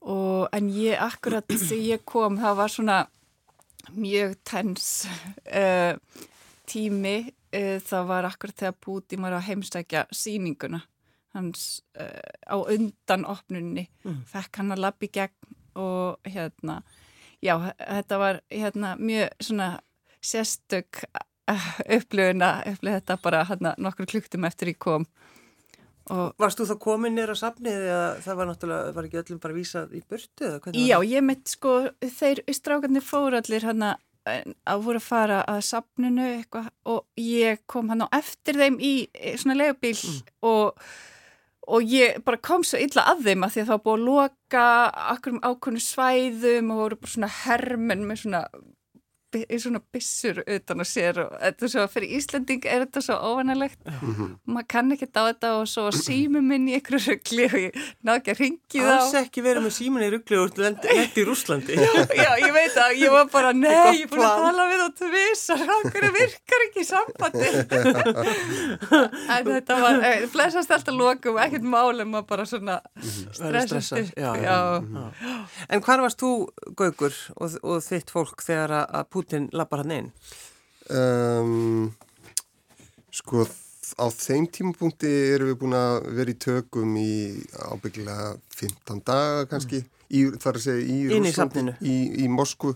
og 0.00 0.48
en 0.56 0.70
ég 0.72 1.00
akkurat 1.00 1.44
þegar 1.68 1.84
ég 1.86 2.04
kom 2.08 2.38
það 2.40 2.56
var 2.62 2.72
svona 2.74 2.98
mjög 3.96 4.36
tens 4.44 4.86
uh, 5.50 5.96
tími 6.70 7.16
uh, 7.26 7.78
það 7.82 8.06
var 8.12 8.28
akkurat 8.28 8.62
þegar 8.62 8.78
Putin 8.84 9.22
var 9.26 9.36
að 9.38 9.48
heimstækja 9.50 10.06
síninguna 10.14 10.82
hans 11.34 11.82
uh, 12.00 12.32
á 12.46 12.56
undan 12.58 13.24
opnunni 13.28 13.88
Mm. 14.04 14.22
fekk 14.26 14.56
hann 14.56 14.72
að 14.72 14.80
labbi 14.86 15.10
gegn 15.12 15.56
og 15.76 16.18
hérna 16.24 16.80
já, 17.44 17.54
þetta 17.78 18.18
var 18.18 18.40
hérna 18.50 18.94
mjög 18.98 19.28
svona 19.40 19.80
sérstök 20.20 21.04
upplöfuna, 21.90 22.62
upplöf 22.66 22.96
þetta 23.00 23.16
bara 23.22 23.44
hérna 23.48 23.74
nokkur 23.78 24.06
kluktum 24.06 24.44
eftir 24.48 24.72
ég 24.72 24.78
kom 24.78 25.06
Varst 26.10 26.58
þú 26.58 26.66
þá 26.70 26.76
komin 26.82 27.14
nýra 27.14 27.36
safnið 27.38 27.84
eða 27.86 28.06
það 28.24 28.38
var 28.40 28.48
náttúrulega, 28.50 28.94
var 28.96 29.08
ekki 29.08 29.20
öllum 29.20 29.40
bara 29.42 29.56
vísað 29.56 29.92
í 29.94 30.00
burtu 30.10 30.46
eða 30.48 30.62
hvernig 30.64 30.86
Já, 30.88 30.96
ég 31.06 31.26
mitt 31.26 31.52
sko, 31.52 31.74
þeir 32.02 32.42
strákarnir 32.56 33.04
fóru 33.04 33.38
allir 33.38 33.66
hann 33.68 33.84
að 33.88 34.82
voru 34.84 35.00
að 35.00 35.06
fara 35.06 35.38
að 35.48 35.62
safninu 35.68 36.26
eitthvað 36.36 36.68
og 36.92 37.06
ég 37.20 37.62
kom 37.70 37.88
hann 37.92 38.04
á 38.04 38.08
eftir 38.18 38.58
þeim 38.60 38.76
í 38.82 38.92
eh, 39.14 39.38
svona 39.40 39.56
legubíl 39.56 39.96
og, 40.46 40.82
og 41.70 41.94
ég 41.94 42.20
bara 42.26 42.40
kom 42.42 42.66
svo 42.66 42.80
illa 42.82 43.06
að 43.12 43.24
þeim 43.28 43.46
að 43.46 43.54
því 43.54 43.62
að 43.62 43.70
það 43.70 43.76
var 43.76 43.86
búið 43.86 43.96
að 43.96 44.06
loka 44.10 44.66
akkur 45.14 45.36
um 45.36 45.42
ákveðnu 45.46 45.84
svæðum 45.86 46.74
og 46.74 46.82
voru 46.84 47.00
bara 47.00 47.14
svona 47.14 47.32
hermenn 47.40 48.06
með 48.08 48.22
svona 48.24 48.42
svona 49.62 49.80
byssur 49.94 50.40
utan 50.46 50.82
að 50.82 50.88
sér 50.90 51.18
og 51.22 51.34
þetta 51.40 51.66
er 51.66 51.70
svo 51.74 51.84
fyrir 51.92 52.14
Íslanding 52.18 52.64
er 52.66 52.84
þetta 52.86 53.02
svo 53.06 53.16
óvanalegt 53.30 53.78
Mhm. 53.90 54.30
maður 54.48 54.68
kann 54.68 54.92
ekki 54.92 55.06
á 55.14 55.22
þetta 55.30 55.50
og 55.60 55.66
svo 55.70 55.90
sími 55.94 56.40
minn 56.42 56.66
í 56.68 56.74
einhverju 56.78 57.14
rugli 57.14 57.44
og 57.46 57.56
ég 57.60 57.78
náðu 58.04 58.16
ekki 58.20 58.32
að 58.34 58.40
ringi 58.40 58.80
þá 58.80 58.90
Alls 58.96 59.14
ekki 59.20 59.42
verið 59.44 59.62
með 59.66 59.74
síman 59.78 60.02
í 60.02 60.10
ruggli 60.14 60.36
og 60.40 60.58
lendi 60.58 60.88
í 61.20 61.24
Rúslandi. 61.26 61.76
Já, 61.76 62.30
ég 62.40 62.52
veit 62.54 62.76
að 62.80 62.96
ég 62.98 63.10
var 63.14 63.26
bara, 63.32 63.52
nei, 63.52 63.70
ég 63.70 64.04
er 64.04 64.10
búin 64.10 64.24
að 64.26 64.42
tala 64.44 64.66
við 64.70 64.80
á 64.82 64.88
tvisar, 65.00 65.64
okkur 65.76 66.06
virkar 66.16 66.64
ekki 66.66 66.84
sambandi. 66.88 67.50
en 69.34 69.46
þetta 69.50 69.76
var, 69.80 70.00
eh, 70.06 70.24
flessast 70.32 70.70
alltaf 70.74 70.96
lokum, 70.96 71.38
ekkert 71.42 71.66
málum 71.66 72.16
að 72.18 72.26
bara 72.30 72.46
svona 72.48 72.78
Verður 72.96 73.66
stressast 73.66 73.92
upp. 73.98 74.12
já, 74.16 74.30
já. 74.42 74.48
Já. 74.50 75.04
Já. 75.20 75.36
En 75.70 75.82
hvar 75.86 76.02
varst 76.04 76.20
þú, 76.22 76.30
Gaugur, 76.78 77.14
og, 77.36 77.56
og 77.62 77.82
þitt 77.84 78.10
fólk 78.14 78.42
þegar 78.44 78.74
að 78.80 79.08
Putin 79.20 79.50
lappar 79.52 79.84
hann 79.84 79.96
inn? 80.00 80.12
Um, 80.90 81.90
sko 83.12 83.44
á 84.00 84.06
þeim 84.14 84.46
tímapunkti 84.52 85.10
erum 85.34 85.50
við 85.50 85.58
búin 85.60 85.76
að 85.76 85.96
vera 86.16 86.32
í 86.32 86.38
tökum 86.40 86.92
í 86.98 87.14
ábyggilega 87.68 88.34
15 88.56 89.02
daga 89.06 89.48
kannski 89.50 89.82
í, 89.82 90.26
þar 90.40 90.58
að 90.58 90.64
segja 90.64 90.84
í 90.84 90.98
Inn 91.16 91.28
í 91.28 91.96
í, 92.24 92.28
Moskvu. 92.30 92.74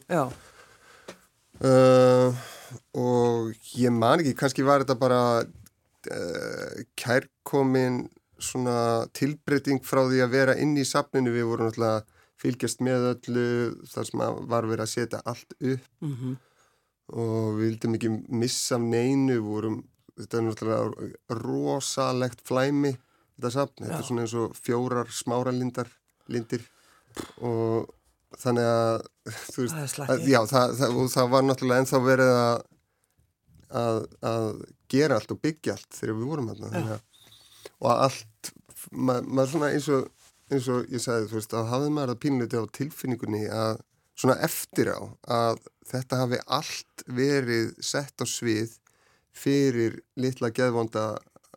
Uh, 1.64 2.34
og 2.98 3.54
ég 3.78 3.94
man 3.94 4.20
ekki, 4.20 4.34
kannski 4.38 4.64
var 4.66 4.82
þetta 4.82 4.98
bara 4.98 5.20
uh, 5.44 6.82
kærkomin 6.98 8.02
svona 8.42 9.06
tilbreyting 9.14 9.80
frá 9.86 10.02
því 10.08 10.24
að 10.24 10.34
vera 10.34 10.56
inn 10.60 10.74
í 10.76 10.84
safninu, 10.86 11.32
við 11.32 11.48
vorum 11.48 11.70
náttúrulega 11.70 12.02
fylgjast 12.44 12.84
með 12.84 13.08
öllu 13.14 13.46
þar 13.90 14.10
sem 14.10 14.24
var 14.52 14.68
verið 14.68 14.84
að 14.84 14.92
setja 14.92 15.22
allt 15.24 15.56
upp. 15.60 15.88
Mm 16.04 16.36
og 17.12 17.58
við 17.58 17.66
vildum 17.66 17.96
ekki 17.98 18.10
missa 18.32 18.78
neinu, 18.80 19.34
vorum, 19.44 19.82
þetta 20.16 20.38
er 20.38 20.46
náttúrulega 20.46 21.40
rosalegt 21.42 22.40
flæmi 22.48 22.94
þetta 23.34 23.50
safn, 23.54 23.82
þetta 23.82 23.98
er 23.98 24.06
svona 24.08 24.24
eins 24.24 24.36
og 24.38 24.54
fjórar 24.58 25.10
smáralindar 25.12 25.90
lindir. 26.32 26.64
Og 27.44 27.90
þannig 28.40 28.66
að 28.66 29.04
þú 29.52 29.66
veist, 29.66 30.00
að, 30.02 30.24
já, 30.26 30.40
það, 30.50 30.76
það, 30.80 31.00
það 31.14 31.32
var 31.34 31.46
náttúrulega 31.46 31.84
ennþá 31.84 32.00
verið 32.04 32.32
að, 32.38 32.64
að, 33.82 34.00
að 34.30 34.48
gera 34.94 35.18
allt 35.18 35.34
og 35.34 35.42
byggja 35.42 35.76
allt 35.76 35.98
þegar 35.98 36.18
við 36.18 36.30
vorum 36.30 36.50
hérna 36.50 36.98
og 37.84 37.90
allt, 37.92 38.52
ma, 38.90 39.20
maður 39.22 39.52
svona 39.54 39.70
eins 39.74 39.88
og, 39.94 40.08
eins 40.52 40.68
og 40.72 40.88
ég 40.92 41.02
sagði, 41.02 41.28
þú 41.30 41.38
veist, 41.38 41.56
að 41.56 41.70
hafði 41.72 41.92
maður 41.96 42.14
að 42.14 42.22
pínleiti 42.24 42.60
á 42.60 42.64
tilfinningunni 42.78 43.44
að 43.48 43.82
svona 44.14 44.38
eftir 44.46 44.90
á 44.94 45.00
að 45.26 45.60
þetta 45.90 46.22
hafi 46.22 46.40
allt 46.58 47.04
verið 47.06 47.74
sett 47.82 48.22
á 48.22 48.26
svið 48.28 48.76
fyrir 49.34 49.98
litla 50.20 50.52
geðvonda 50.54 51.06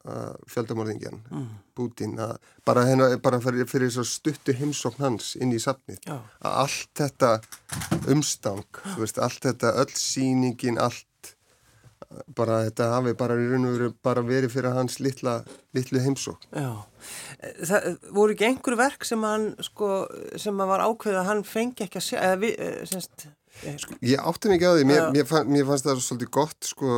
uh, 0.07 0.33
fjöldamorðingjan 0.49 1.21
mm. 1.29 1.47
Bútin 1.77 2.15
að 2.17 2.37
bara, 2.65 2.87
hennar, 2.89 3.17
bara 3.21 3.37
fyrir, 3.41 3.67
fyrir 3.69 3.91
stuttu 3.93 4.55
heimsókn 4.57 5.03
hans 5.03 5.35
inn 5.37 5.53
í 5.53 5.59
safnið 5.61 6.01
Já. 6.07 6.17
að 6.41 6.57
allt 6.63 6.89
þetta 6.97 7.31
umstang 8.09 8.81
veist, 8.97 9.21
allt 9.21 9.43
þetta 9.45 9.75
öll 9.83 9.93
síningin 9.93 10.81
allt 10.81 11.06
bara 12.37 12.61
þetta 12.67 12.89
hafi 12.93 13.13
bara, 13.19 13.35
veru, 13.37 13.89
bara 14.03 14.23
verið 14.25 14.53
fyrir 14.53 14.75
hans 14.77 14.99
litla, 15.03 15.39
litlu 15.75 16.01
heimsók 16.03 16.45
Já, 16.51 16.69
það 17.67 17.87
voru 18.15 18.35
ekki 18.35 18.47
einhverju 18.47 18.79
verk 18.79 19.07
sem 19.07 19.25
hann 19.27 19.49
sko, 19.65 20.05
sem 20.39 20.55
hann 20.55 20.71
var 20.71 20.85
ákveð 20.87 21.19
að 21.21 21.31
hann 21.31 21.43
fengi 21.47 21.87
ekki 21.87 21.99
að 22.01 22.05
sjá 22.09 22.19
eða 22.21 22.37
við, 22.43 22.53
eh, 22.63 22.77
semst 22.87 23.27
eh, 23.27 23.75
sko. 23.81 23.97
Ég 24.07 24.29
átti 24.31 24.53
mikið 24.53 24.71
á 24.71 24.73
því, 24.77 24.85
mér, 24.91 25.01
mér, 25.17 25.27
fann, 25.27 25.51
mér 25.51 25.67
fannst 25.67 25.89
það 25.89 26.05
svolítið 26.05 26.31
gott 26.39 26.69
sko, 26.71 26.93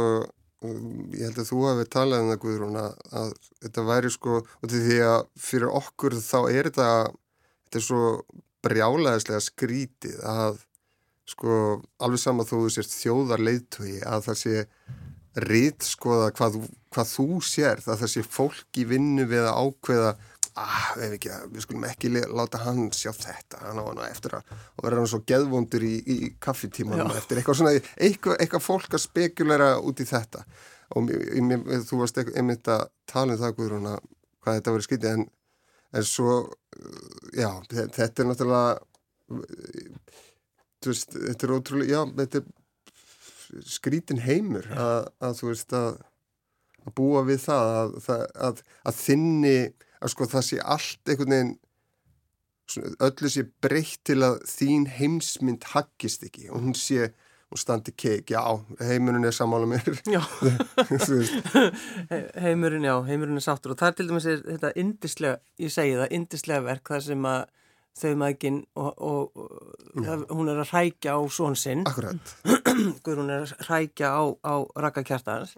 ég 1.15 1.25
held 1.25 1.41
að 1.41 1.49
þú 1.49 1.63
hafi 1.65 1.87
talað 1.95 2.25
um 2.25 2.31
það 2.33 2.41
Guðrún 2.43 2.79
að, 2.83 3.01
að 3.15 3.33
þetta 3.63 3.87
væri 3.89 4.13
sko, 4.13 4.39
og 4.43 4.73
því 4.75 5.01
að 5.07 5.19
fyrir 5.39 5.77
okkur 5.81 6.19
þá 6.19 6.39
er 6.51 6.69
þetta 6.69 6.89
þetta 7.69 7.79
er 7.79 7.85
svo 7.85 8.03
brjálæðislega 8.65 9.45
skrítið 9.45 10.19
að 10.25 10.65
sko 11.29 11.55
alveg 12.01 12.21
sama 12.21 12.45
þó 12.47 12.55
þú 12.57 12.69
sést 12.73 12.95
þjóðar 12.97 13.43
leiðtögi 13.45 13.99
að 14.01 14.23
það 14.25 14.39
sé 14.41 14.63
rít 15.35 15.85
skoða 15.85 16.31
hvað, 16.35 16.59
hvað 16.93 17.13
þú 17.13 17.27
sér 17.45 17.81
að 17.85 18.01
það 18.01 18.11
sé 18.13 18.25
fólk 18.25 18.81
í 18.81 18.85
vinnu 18.89 19.27
við 19.29 19.45
að 19.45 19.59
ákveða 19.61 20.11
ah, 20.59 20.87
ekki, 21.05 21.31
við 21.53 21.65
skulum 21.65 21.85
ekki 21.87 22.11
láta 22.13 22.61
hann 22.63 22.89
sjá 22.95 23.11
þetta 23.13 23.61
hann 23.67 23.81
á 23.81 23.83
hann 23.85 24.01
eftir 24.07 24.37
að 24.39 24.53
vera 24.83 25.01
hann 25.01 25.11
svo 25.11 25.21
geðvondur 25.29 25.85
í, 25.85 25.95
í 25.99 26.17
kaffitímanum 26.41 27.13
eftir 27.15 27.39
eitthvað 27.39 27.61
svona 27.61 27.75
eitthvað, 27.77 28.39
eitthvað 28.39 28.65
fólk 28.65 28.95
að 28.97 29.05
spekulera 29.05 29.71
út 29.79 30.01
í 30.01 30.07
þetta. 30.09 30.45
Og 30.97 31.05
mér, 31.05 31.83
þú 31.85 31.99
varst 32.01 32.17
einmitt 32.17 32.69
að 32.71 32.87
tala 33.09 33.35
um 33.35 33.41
það 33.43 33.57
Guðrún 33.59 33.91
að 33.91 33.99
hvað 34.41 34.57
þetta 34.57 34.73
verið 34.73 34.87
skytið 34.87 35.11
en, 35.11 35.25
en 35.99 36.07
svo 36.07 36.37
já, 37.37 37.49
þetta 37.69 38.23
er 38.23 38.29
náttúrulega 38.29 38.79
veist, 40.87 41.13
þetta 41.13 41.45
er 41.45 41.53
ótrúlega, 41.53 41.91
já, 41.91 42.01
þetta 42.23 42.41
er 42.41 42.47
skrítin 43.67 44.21
heimur 44.23 44.67
að, 44.75 45.09
að 45.23 45.39
þú 45.39 45.51
veist 45.51 45.75
að, 45.77 45.97
að 46.85 46.95
búa 46.99 47.23
við 47.27 47.41
það 47.47 47.71
að, 47.79 47.97
að, 48.49 48.61
að 48.85 48.99
þinni 48.99 49.57
að 49.99 50.13
sko 50.13 50.29
það 50.31 50.45
sé 50.47 50.61
allt 50.75 51.11
einhvern 51.11 51.35
veginn 51.35 51.57
öllu 53.01 53.31
sé 53.31 53.45
breytt 53.63 54.03
til 54.07 54.21
að 54.25 54.39
þín 54.47 54.85
heimsmynd 54.93 55.71
haggist 55.73 56.25
ekki 56.27 56.49
og 56.51 56.61
hún 56.61 56.75
sé, 56.77 57.09
hún 57.49 57.61
standi 57.61 57.93
keik 57.97 58.29
já, 58.29 58.41
heimurinn 58.85 59.25
er 59.25 59.33
samála 59.33 59.69
mér. 59.69 59.87
Já. 60.05 60.21
Heimurinn, 62.43 62.85
já, 62.85 62.95
heimurinn 63.07 63.41
er 63.41 63.45
sáttur 63.45 63.73
og 63.73 63.79
það 63.79 63.89
er 63.89 63.97
til 63.97 64.07
dæmis 64.11 64.27
þetta 64.29 64.73
indislega, 64.83 65.39
ég 65.61 65.73
segi 65.73 65.97
það, 65.97 66.13
indislega 66.19 66.67
verk 66.67 66.93
það 66.93 67.07
sem 67.09 67.29
að 67.31 67.41
þau 67.97 68.11
maðurinn 68.21 68.59
og, 68.79 68.91
og, 69.01 69.39
og 69.39 70.03
það, 70.05 70.25
hún 70.29 70.51
er 70.51 70.61
að 70.63 70.73
rækja 70.73 71.15
á 71.17 71.19
svonsinn 71.33 71.85
hún 71.89 73.31
er 73.35 73.41
að 73.41 73.55
rækja 73.69 74.13
á, 74.13 74.23
á 74.45 74.55
rakkakjartans 74.85 75.57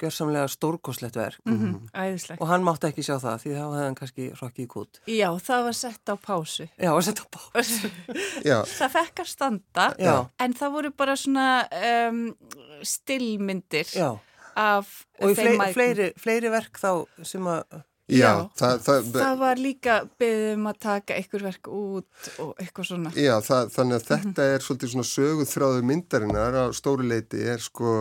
gjörsamlega 0.00 0.48
stórkoslegt 0.48 1.16
verk. 1.16 1.40
Mm 1.44 1.58
-hmm. 1.92 2.36
og 2.40 2.48
hann 2.48 2.62
mátti 2.64 2.86
ekki 2.88 3.02
sjá 3.02 3.18
það 3.20 3.36
því 3.42 3.50
þá 3.50 3.64
hefði 3.64 3.84
hann 3.84 3.94
kannski 3.94 4.30
rokkið 4.42 4.66
kút. 4.66 5.00
Já, 5.06 5.28
það 5.38 5.64
var 5.64 5.72
sett 5.72 6.08
á 6.08 6.14
pásu. 6.16 6.68
Já, 6.78 6.88
það 6.88 6.94
var 6.94 7.02
sett 7.02 7.20
á 7.20 7.26
pásu. 7.36 7.90
Það 8.80 8.90
fekk 8.90 9.20
að 9.20 9.26
standa 9.26 9.94
Já. 9.98 10.26
en 10.38 10.54
það 10.54 10.72
voru 10.72 10.90
bara 10.90 11.16
svona 11.16 11.68
um, 12.08 12.36
stillmyndir 12.82 13.88
Já. 13.94 14.18
af 14.56 15.06
og 15.20 15.36
fleiri, 15.36 15.72
fleiri, 15.72 16.12
fleiri 16.16 16.50
verk 16.50 16.78
þá 16.78 17.06
sem 17.22 17.46
að 17.46 17.62
Já, 18.10 18.30
það, 18.58 18.80
það, 18.86 19.10
það 19.14 19.36
var 19.40 19.60
líka 19.62 19.96
beðum 20.20 20.68
að 20.70 20.78
taka 20.82 21.16
einhver 21.18 21.44
verk 21.46 21.70
út 21.70 22.30
og 22.42 22.52
eitthvað 22.60 22.88
svona. 22.90 23.12
Já, 23.14 23.34
það, 23.46 23.72
þannig 23.76 23.98
að 23.98 24.06
þetta 24.10 24.46
er 24.54 24.64
svolítið 24.66 24.92
svona 24.94 25.10
söguð 25.10 25.52
þráðu 25.52 25.84
myndarinnar 25.90 26.58
á 26.58 26.64
stóri 26.76 27.10
leiti 27.10 27.42
er 27.54 27.62
sko, 27.62 27.96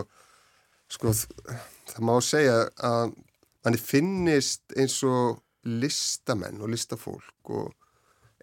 sko 0.89 1.13
það 1.13 2.05
má 2.09 2.15
segja 2.25 2.61
að 2.89 3.13
hann 3.67 3.79
finnist 3.81 4.77
eins 4.79 4.97
og 5.07 5.41
listamenn 5.67 6.61
og 6.63 6.71
listafólk 6.71 7.53
og 7.53 7.73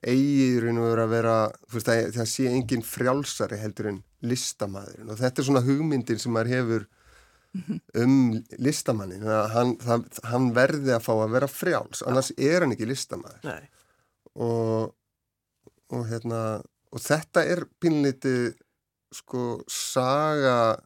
eigir 0.06 0.68
að 0.70 1.08
vera, 1.10 1.36
veist, 1.72 1.88
það 1.88 2.28
sé 2.30 2.50
engin 2.50 2.84
frjálsari 2.84 3.58
heldur 3.58 3.90
en 3.90 4.02
listamæðurinn 4.26 5.10
og 5.12 5.18
þetta 5.20 5.42
er 5.42 5.48
svona 5.48 5.64
hugmyndin 5.64 6.20
sem 6.20 6.34
maður 6.34 6.52
hefur 6.52 6.86
um 8.02 8.14
listamannin 8.58 9.24
hann, 9.52 9.76
hann 10.24 10.52
verði 10.56 10.94
að 10.96 11.04
fá 11.06 11.12
að 11.14 11.34
vera 11.36 11.50
frjáls 11.50 12.02
annars 12.06 12.32
er 12.36 12.64
hann 12.64 12.74
ekki 12.76 12.88
listamæður 12.90 13.68
og, 14.34 14.94
og 15.92 16.06
hérna 16.10 16.40
og 16.92 17.02
þetta 17.02 17.44
er 17.44 17.64
pinliti 17.80 18.36
sko 19.14 19.62
saga 19.70 20.76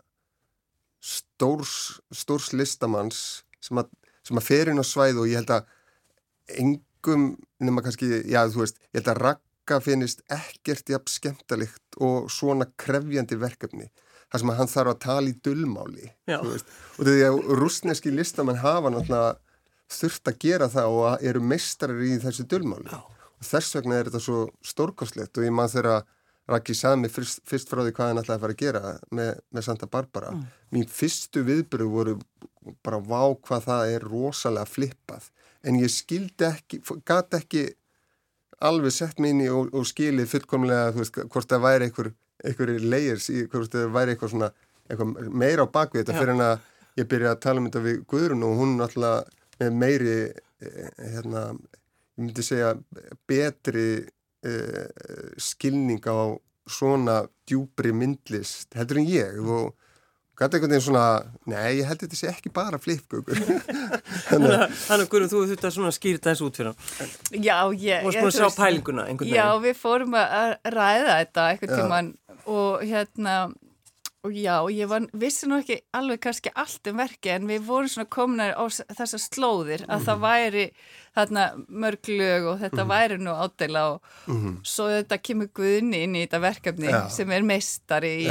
stórs, 1.00 2.00
stórs 2.12 2.50
listamanns 2.52 3.44
sem 3.62 3.80
að, 3.80 3.90
sem 4.26 4.38
að 4.40 4.46
fer 4.46 4.70
inn 4.70 4.82
á 4.82 4.86
svæð 4.86 5.22
og 5.22 5.30
ég 5.30 5.40
held 5.40 5.54
að 5.54 6.58
engum 6.60 7.30
nema 7.62 7.84
kannski, 7.84 8.10
já 8.28 8.44
þú 8.50 8.64
veist 8.64 8.80
ég 8.90 9.00
held 9.00 9.12
að 9.14 9.22
rakka 9.24 9.80
finnist 9.84 10.22
ekkert 10.32 10.92
jafn 10.92 11.12
skemmtalikt 11.12 12.00
og 12.02 12.30
svona 12.32 12.68
krefjandi 12.80 13.38
verkefni 13.40 13.88
þar 14.30 14.42
sem 14.42 14.52
hann 14.60 14.72
þarf 14.72 14.94
að 14.94 15.00
tala 15.04 15.30
í 15.30 15.36
dullmáli 15.44 16.10
og 16.36 17.02
því 17.06 17.16
að 17.26 17.40
rúsneski 17.60 18.12
listamann 18.14 18.62
hafa 18.62 18.92
náttúrulega 18.94 19.34
þurft 19.90 20.30
að 20.30 20.40
gera 20.44 20.70
það 20.70 20.96
og 21.00 21.26
eru 21.32 21.42
mestrar 21.42 21.98
í 22.06 22.16
þessu 22.22 22.46
dullmáli 22.50 22.94
og 22.94 23.44
þess 23.46 23.76
vegna 23.78 23.98
er 23.98 24.10
þetta 24.10 24.22
svo 24.22 24.46
stórkoslegt 24.62 25.38
og 25.38 25.46
ég 25.48 25.54
maður 25.54 25.78
þeirra 25.78 26.00
Raki 26.50 26.74
sami 26.74 27.08
fyrst, 27.12 27.42
fyrst 27.46 27.68
frá 27.70 27.82
því 27.84 27.92
hvað 27.94 28.08
hann 28.10 28.20
ætlaði 28.22 28.36
að 28.36 28.44
fara 28.44 28.54
að 28.56 28.62
gera 28.62 28.92
með, 29.14 29.28
með 29.54 29.66
Santa 29.66 29.86
Barbara. 29.90 30.32
Mm. 30.34 30.46
mín 30.74 30.88
fyrstu 30.90 31.44
viðbyrju 31.46 31.90
voru 31.92 32.14
bara 32.84 32.98
vá 32.98 33.22
hvað 33.46 33.68
það 33.68 33.92
er 33.94 34.06
rosalega 34.10 34.68
flippað. 34.68 35.28
En 35.62 35.78
ég 35.78 35.92
skildi 35.92 36.48
ekki 36.48 36.80
gæti 37.06 37.38
ekki 37.38 37.62
alveg 38.66 38.92
sett 38.92 39.20
í 39.20 39.48
og, 39.48 39.70
og 39.72 39.86
skilið 39.88 40.28
fullkomlega 40.34 40.90
veist, 40.96 41.20
hvort 41.32 41.48
það 41.48 41.64
væri 41.64 41.88
einhver 41.88 42.12
einhverju 42.44 42.90
layers 42.90 43.30
í 43.32 43.44
hvort 43.50 43.72
það 43.72 43.94
væri 43.94 44.14
eitthvað 44.14 44.34
svona 44.34 44.50
eitthvað 44.90 45.32
meira 45.42 45.66
á 45.66 45.72
bakvið 45.72 46.04
þetta 46.04 46.18
fyrir 46.18 46.34
en 46.34 46.46
að 46.46 46.68
ég 47.00 47.10
byrja 47.10 47.34
að 47.34 47.42
tala 47.44 47.62
um 47.62 47.68
þetta 47.68 47.84
við 47.84 48.00
Guðrun 48.10 48.46
og 48.46 48.56
hún 48.60 48.78
náttúrulega 48.78 49.20
með 49.60 49.76
meiri 49.82 50.16
eh, 50.28 50.88
hérna, 51.16 51.44
ég 52.16 52.24
myndi 52.24 52.44
segja 52.44 52.72
betri 53.28 53.88
eh, 54.00 54.86
skilning 55.40 56.02
á 56.08 56.34
svona 56.70 57.22
djúbri 57.48 57.92
myndlist 57.96 58.74
heldur 58.78 59.00
en 59.02 59.08
ég 59.10 59.38
og 59.44 59.76
gæti 60.40 60.56
einhvern 60.56 60.72
veginn 60.72 60.86
svona, 60.86 61.06
nei 61.52 61.80
ég 61.80 61.88
held 61.88 62.00
þetta 62.04 62.16
sé 62.16 62.30
ekki 62.30 62.52
bara 62.54 62.80
flipkugur 62.80 63.40
Þannig 64.30 64.54
að 64.88 65.06
Guðrun 65.10 65.30
þú 65.30 65.42
þurft 65.50 65.66
að 65.68 65.96
skýrta 65.96 66.30
þessu 66.30 66.46
út 66.48 66.58
fyrir 66.58 66.70
hann. 66.70 67.10
Já, 67.34 67.56
ég 67.74 68.04
Þú 68.04 68.08
varst 68.08 68.20
búin 68.20 68.30
að 68.30 68.36
sjá 68.36 68.56
pælinguna 68.56 69.06
einhvern 69.08 69.26
veginn. 69.26 69.36
Já, 69.36 69.62
við 69.64 69.76
fórum 69.80 70.16
að 70.16 70.54
ræða 70.76 71.16
þetta 71.18 71.46
einhvern 71.50 71.74
tíman 71.74 72.10
og 72.50 72.86
hérna 72.86 73.36
og 74.20 74.34
já, 74.36 74.56
ég 74.68 74.88
var, 74.88 75.06
vissi 75.16 75.48
nú 75.48 75.56
ekki 75.62 75.78
alveg 75.96 76.20
kannski 76.26 76.50
allt 76.60 76.88
um 76.90 76.98
verki 77.00 77.30
en 77.32 77.46
við 77.48 77.62
vorum 77.64 77.88
svona 77.88 78.08
kominar 78.12 78.52
á 78.52 78.64
þessar 78.68 79.22
slóðir 79.22 79.86
að 79.86 79.86
mm 79.86 79.94
-hmm. 79.94 80.04
það 80.06 80.18
mhm. 80.18 80.24
væri 80.26 80.64
þarna 81.16 81.44
mörglög 81.68 82.42
og 82.50 82.58
þetta 82.60 82.84
mm 82.84 82.90
-hmm. 82.90 82.94
væri 82.94 83.16
nú 83.18 83.32
ádela 83.44 83.82
og 83.92 84.02
mm 84.26 84.36
-hmm. 84.36 84.58
svo 84.62 84.88
þetta 84.88 85.18
kemur 85.18 85.48
Guðni 85.54 86.02
inn 86.02 86.16
í 86.16 86.26
þetta 86.26 86.40
verkefni 86.40 86.86
já. 86.86 87.08
sem 87.08 87.30
er 87.30 87.42
meistari 87.42 88.12
í 88.24 88.28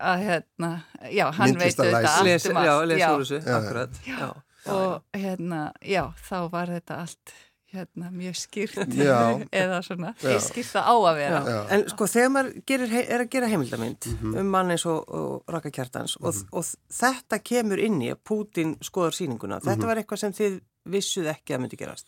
að 0.00 0.18
hérna, 0.26 0.82
já, 1.10 1.32
hann 1.32 1.50
Myndlista 1.50 1.82
veit 1.82 1.94
þetta 1.94 2.08
allt 2.08 2.46
um 2.46 2.56
allt. 2.56 2.66
Já, 2.66 2.84
lesa 2.86 3.16
úr 3.16 3.24
þessu, 3.24 3.50
akkurat. 3.56 3.90
Já, 4.06 4.34
og 4.66 5.02
hérna, 5.14 5.72
já, 5.82 6.12
þá 6.30 6.50
var 6.50 6.66
þetta 6.66 6.94
allt 6.94 7.32
hérna, 7.74 8.10
mjög 8.14 8.36
skýrt 8.40 8.78
eða 9.62 9.80
svona, 9.84 10.14
skýrt 10.18 10.70
það 10.72 10.88
á 10.88 10.94
að 10.96 11.18
vera 11.18 11.40
Já. 11.44 11.58
En 11.74 11.84
sko 11.92 12.08
þegar 12.08 12.30
maður 12.34 12.62
gerir, 12.70 12.94
er 13.02 13.24
að 13.24 13.30
gera 13.34 13.50
heimildamind 13.52 14.08
mm 14.08 14.16
-hmm. 14.20 14.38
um 14.40 14.52
mann 14.54 14.72
eins 14.72 14.86
og, 14.88 15.04
og 15.08 15.52
Raka 15.52 15.70
Kjartans 15.70 16.16
mm 16.16 16.24
-hmm. 16.24 16.28
og, 16.28 16.34
mhm. 16.34 16.48
og 16.52 16.64
þetta 17.00 17.38
kemur 17.38 17.78
inn 17.78 18.00
í 18.02 18.10
að 18.12 18.22
Pútin 18.24 18.76
skoðar 18.80 19.14
síninguna, 19.14 19.60
þetta 19.60 19.76
mm 19.76 19.82
-hmm. 19.82 19.86
var 19.86 19.96
eitthvað 19.96 20.18
sem 20.24 20.32
þið 20.32 20.60
vissuð 20.84 21.26
ekki 21.26 21.54
að 21.54 21.60
myndi 21.60 21.76
gerast 21.76 22.06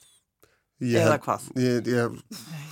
ég, 0.81 1.00
eða 1.00 1.19
hvað? 1.19 1.40
Ég, 1.57 1.87
ég, 1.87 1.99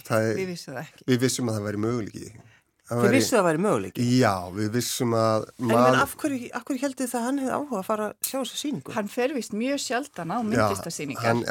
er, 0.08 0.34
við 0.36 0.46
vissum 0.46 0.74
það 0.74 0.84
ekki 0.84 1.04
Við 1.06 1.20
vissum 1.20 1.48
að 1.48 1.54
það 1.54 1.66
væri 1.68 1.78
möguleikið 1.84 2.47
Þið 2.88 3.10
vissu 3.12 3.34
að 3.34 3.38
það 3.38 3.46
væri 3.46 3.60
möguleik? 3.64 3.98
Já, 4.00 4.34
við 4.54 4.68
vissum 4.78 5.14
að... 5.18 5.42
En 5.60 5.66
man... 5.68 5.96
af 6.00 6.14
hverju, 6.20 6.46
hverju 6.54 6.80
heldur 6.86 7.10
það 7.10 7.18
að 7.18 7.26
hann 7.26 7.40
hefði 7.42 7.56
áhuga 7.58 7.80
að 7.80 7.88
fara 7.88 8.06
að 8.08 8.14
sjá 8.30 8.36
þessu 8.38 8.60
síningu? 8.62 8.94
Hann 8.94 9.10
fer 9.12 9.34
vist 9.36 9.56
mjög 9.56 9.82
sjaldan 9.84 10.32
á 10.32 10.38
myndlistasíningar. 10.46 11.42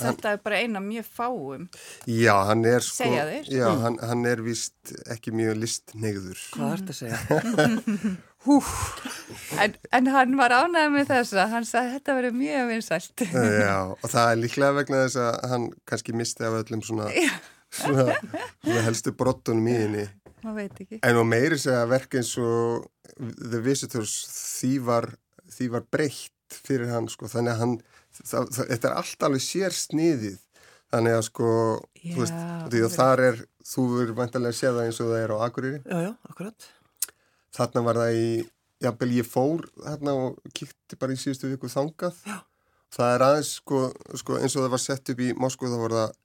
Þetta 0.00 0.32
er 0.32 0.40
bara 0.46 0.62
eina 0.62 0.80
mjög 0.84 1.10
fáum. 1.18 1.66
Já, 2.08 2.32
hann 2.48 2.64
er 2.70 2.86
sko... 2.86 3.02
Segja 3.02 3.26
þeir? 3.28 3.50
Já, 3.52 3.66
mm. 3.68 3.82
hann, 3.84 4.00
hann 4.08 4.24
er 4.32 4.42
vist 4.46 4.94
ekki 5.12 5.34
mjög 5.36 5.60
listnegður. 5.60 6.40
Hvað 6.54 6.72
er 6.72 6.82
þetta 6.86 6.96
að 6.96 7.00
segja? 7.02 8.16
en, 9.66 9.76
en 10.00 10.10
hann 10.14 10.40
var 10.40 10.56
ánægð 10.56 10.96
með 10.96 11.12
þess 11.12 11.36
að 11.36 11.52
hann 11.52 11.68
sagði 11.68 11.92
að 11.92 11.94
þetta 11.98 12.16
verið 12.22 12.40
mjög 12.40 12.72
vinsælt. 12.72 13.28
Já, 13.28 13.76
og 13.92 14.08
það 14.08 14.32
er 14.32 14.42
líklega 14.46 14.80
vegna 14.80 15.04
þess 15.04 15.22
að 15.26 15.38
hann 15.52 15.70
kannski 15.90 16.16
misti 16.16 16.48
af 16.48 16.60
öllum 16.62 16.84
svona... 16.86 17.12
Svona, 17.68 18.14
svona 18.64 18.82
helstu 18.86 19.12
brottunum 19.12 19.66
í 19.68 19.74
henni 19.76 20.04
maður 20.44 20.58
veit 20.62 20.82
ekki. 20.84 20.98
En 21.06 21.20
og 21.20 21.26
meiri 21.28 21.58
segja 21.60 21.84
verk 21.90 22.18
eins 22.18 22.32
og 22.42 22.88
The 23.18 23.60
Visitors 23.64 24.16
því 24.32 24.72
var, 24.88 25.08
því 25.54 25.70
var 25.76 25.86
breytt 25.90 26.58
fyrir 26.64 26.92
hann 26.92 27.08
sko, 27.12 27.28
þannig 27.30 27.54
að 27.54 27.62
hann, 27.62 27.74
það, 28.20 28.50
það, 28.56 28.60
þetta 28.72 28.90
er 28.90 28.98
allt 29.02 29.26
alveg 29.28 29.44
sér 29.44 29.76
sniðið, 29.76 30.38
þannig 30.94 31.16
að 31.18 31.24
sko, 31.28 31.48
já, 32.00 32.12
þú 32.12 32.22
veist, 32.24 32.44
því 32.72 32.84
að 32.86 32.94
þar 32.96 33.24
er, 33.26 33.40
þú 33.68 33.86
verður 33.94 34.20
vantilega 34.22 34.54
að 34.54 34.60
sé 34.60 34.70
það 34.70 34.84
eins 34.84 35.00
og 35.04 35.10
það 35.10 35.24
er 35.24 35.34
á 35.34 35.38
Akureyri. 35.48 35.80
Já, 35.84 35.98
já, 36.06 36.12
akkurat. 36.30 36.68
Þarna 37.58 37.84
var 37.88 38.00
það 38.02 38.20
í, 38.20 38.30
jábel 38.84 39.10
ég 39.16 39.26
fór 39.26 39.66
þarna 39.82 40.14
og 40.22 40.54
kíkti 40.54 41.00
bara 41.00 41.16
í 41.16 41.20
síðustu 41.20 41.50
viku 41.50 41.70
þangað. 41.72 42.22
Já. 42.28 42.38
Það 42.94 43.14
er 43.14 43.24
aðeins 43.26 43.50
sko, 43.58 43.82
sko 44.16 44.38
eins 44.38 44.54
og 44.56 44.64
það 44.64 44.72
var 44.72 44.80
sett 44.80 45.12
upp 45.12 45.20
í 45.20 45.32
Moskva 45.36 45.68
þá 45.68 45.80
var 45.82 45.94
það 45.98 46.16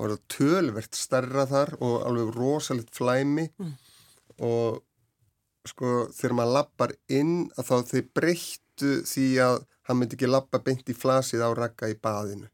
það 0.00 0.14
var 0.14 0.22
tölvert 0.34 0.98
starra 0.98 1.46
þar 1.50 1.74
og 1.80 1.96
alveg 2.08 2.30
rosalit 2.36 2.92
flæmi 2.96 3.48
mm. 3.50 3.74
og 4.48 4.80
sko 5.68 6.06
þegar 6.16 6.36
maður 6.38 6.56
lappar 6.56 6.94
inn 7.12 7.34
að 7.58 7.68
þá 7.68 7.76
þeir 7.90 8.06
breyttu 8.16 8.94
því 9.08 9.26
að 9.44 9.58
hann 9.88 10.00
myndi 10.00 10.16
ekki 10.16 10.30
lappa 10.30 10.62
beint 10.64 10.88
í 10.88 10.96
flasið 10.96 11.44
á 11.44 11.50
rakka 11.56 11.90
í 11.90 11.98
baðinu 12.00 12.48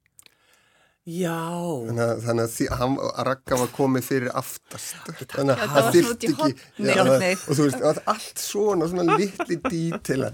Já. 1.07 1.39
Þannig 1.87 2.03
að, 2.03 2.21
þannig 2.25 2.43
að, 2.43 2.53
því, 2.57 2.65
hann, 2.81 2.95
að 3.07 3.27
Ragga 3.29 3.59
var 3.61 3.69
komið 3.77 4.07
fyrir 4.09 4.33
aftast. 4.35 4.97
Þannig 5.31 5.61
að 5.63 5.75
það 5.77 5.91
þurfti 5.95 6.31
ekki, 6.33 6.49
já, 6.83 7.03
og 7.05 7.53
þú 7.53 7.67
veist, 7.69 7.85
allt 8.11 8.43
svona, 8.43 8.89
svona 8.91 9.19
litli 9.21 9.59
dítila. 9.69 10.33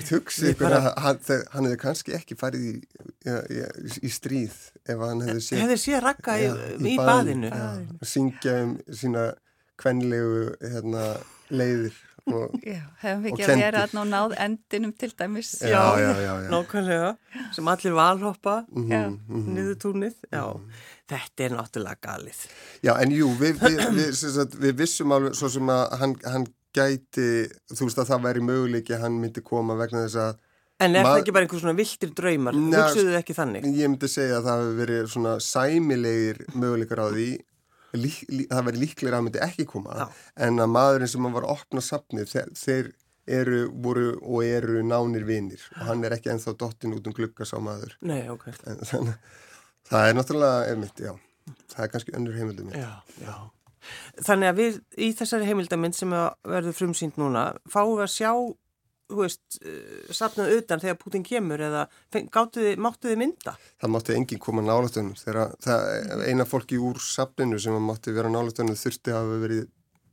Þú 0.00 0.08
hugsi 0.16 0.50
ykkur 0.50 0.74
að 0.80 0.88
hann, 1.04 1.22
hann 1.54 1.68
hefði 1.70 1.78
kannski 1.84 2.16
ekki 2.18 2.38
farið 2.40 2.66
í, 2.66 2.74
í, 3.30 3.62
í 4.02 4.10
stríð 4.10 4.58
ef 4.90 5.06
hann 5.06 5.22
hefði 5.28 5.44
séð. 5.46 5.62
Hefði 5.62 5.78
séð 5.84 6.02
Ragga 6.08 6.38
í, 6.42 6.50
í 6.82 6.98
baðinu. 6.98 7.54
Að 7.54 8.10
syngja 8.16 8.58
um 8.64 8.74
sína 8.90 9.28
kvenlegu 9.78 10.48
hérna, 10.66 11.06
leiðir 11.54 11.94
Já, 12.62 12.82
hefum 13.02 13.24
við 13.24 13.32
ekki 13.32 13.46
að 13.46 13.62
vera 13.62 13.82
að 13.86 13.94
ná 13.96 14.02
náð 14.12 14.34
endinum 14.44 14.92
til 14.98 15.10
dæmis 15.18 15.50
Já, 15.62 15.80
já, 16.00 16.10
já, 16.12 16.32
já. 16.44 16.50
Nákvæmlega, 16.52 17.10
sem 17.56 17.72
allir 17.72 17.96
valhoppa 17.98 18.56
mm 18.68 18.84
-hmm, 18.84 19.08
mm 19.08 19.18
-hmm. 19.28 19.54
niður 19.54 19.78
túnið 19.84 20.14
Já, 20.32 20.44
mm 20.44 20.60
-hmm. 20.60 20.72
þetta 21.08 21.44
er 21.44 21.52
náttúrulega 21.56 21.98
galið 22.02 22.40
Já, 22.82 22.92
en 23.02 23.10
jú, 23.10 23.28
við, 23.38 23.54
við, 23.60 23.78
við, 23.98 24.12
sagt, 24.12 24.54
við 24.54 24.74
vissum 24.76 25.12
alveg 25.12 25.34
svo 25.34 25.48
sem 25.48 25.66
að 25.68 25.98
hann, 25.98 26.16
hann 26.24 26.46
gæti, 26.74 27.48
þú 27.74 27.82
veist 27.84 27.98
að 27.98 28.10
það 28.10 28.22
væri 28.22 28.40
möguleiki 28.40 28.94
að 28.94 29.00
hann 29.00 29.20
myndi 29.20 29.40
koma 29.40 29.74
vegna 29.74 30.04
þess 30.06 30.16
að 30.16 30.36
En 30.78 30.94
er 30.94 31.02
það 31.02 31.20
ekki 31.20 31.32
bara 31.34 31.42
einhvers 31.42 31.62
svona 31.64 31.74
viltir 31.74 32.10
draumar? 32.14 32.54
Hugsuðu 32.54 33.08
þið 33.10 33.18
ekki 33.18 33.34
þannig? 33.34 33.64
Ég 33.74 33.90
myndi 33.90 34.08
segja 34.08 34.38
að 34.38 34.44
það 34.46 34.60
hefur 34.60 34.76
verið 34.78 35.08
svona 35.10 35.32
sæmilegir 35.42 36.38
möguleikar 36.54 37.02
á 37.02 37.06
því 37.10 37.28
lí, 37.96 38.12
lí, 38.28 38.46
það 38.50 38.64
verið 38.68 38.82
líklega 38.84 39.18
að 39.20 39.26
myndi 39.26 39.44
ekki 39.44 39.68
koma 39.70 39.96
Já. 39.96 40.06
en 40.46 40.64
að 40.64 40.72
maðurinn 40.74 41.12
sem 41.14 41.28
var 41.32 41.46
að 41.46 41.54
opna 41.54 41.84
sapnið, 41.84 42.32
þeir, 42.34 42.50
þeir 42.58 42.90
eru, 43.38 43.62
voru 43.84 44.10
og 44.22 44.44
eru 44.44 44.82
nánir 44.84 45.24
vinnir 45.28 45.64
og 45.76 45.86
hann 45.90 46.04
er 46.04 46.16
ekki 46.16 46.32
enþá 46.34 46.56
dottin 46.60 46.96
út 46.96 47.08
um 47.08 47.16
glukkas 47.16 47.52
á 47.52 47.58
maður. 47.60 47.96
Nei, 48.00 48.22
ok. 48.32 48.50
En, 48.66 48.84
þannig, 48.90 49.16
Það 49.88 50.04
er 50.04 50.16
náttúrulega, 50.18 50.64
ef 50.68 50.78
mitt, 50.82 51.00
já 51.00 51.14
það 51.72 51.84
er 51.84 51.92
kannski 51.92 52.14
önnur 52.16 52.36
heimildamind 52.36 52.76
Já, 52.76 52.90
já. 53.22 53.36
Þannig 54.26 54.50
að 54.50 54.58
við 54.58 54.78
í 55.00 55.10
þessari 55.16 55.48
heimildamind 55.48 55.96
sem 55.96 56.10
verður 56.12 56.76
frumsýnd 56.76 57.20
núna 57.20 57.44
fáum 57.70 57.94
við 57.96 58.04
að 58.04 58.14
sjá 58.16 58.32
þú 59.08 59.22
veist, 59.22 59.58
uh, 59.62 60.12
sapnað 60.14 60.54
utan 60.58 60.82
þegar 60.82 60.98
Putin 61.00 61.24
kemur 61.26 61.62
eða 61.64 61.86
gáttuði, 62.34 62.74
máttuði 62.80 63.16
mynda? 63.20 63.54
Það 63.80 63.94
mátti 63.94 64.16
enginn 64.18 64.42
koma 64.44 64.64
nálatunum 64.64 65.16
þegar 65.18 65.54
það, 65.64 65.88
eina 66.28 66.46
fólki 66.48 66.80
úr 66.82 67.00
sapninu 67.02 67.60
sem 67.62 67.76
mátti 67.84 68.14
vera 68.16 68.32
nálatunum 68.32 68.78
þurfti 68.78 69.14
að 69.14 69.20
hafa 69.22 69.40
verið 69.46 69.66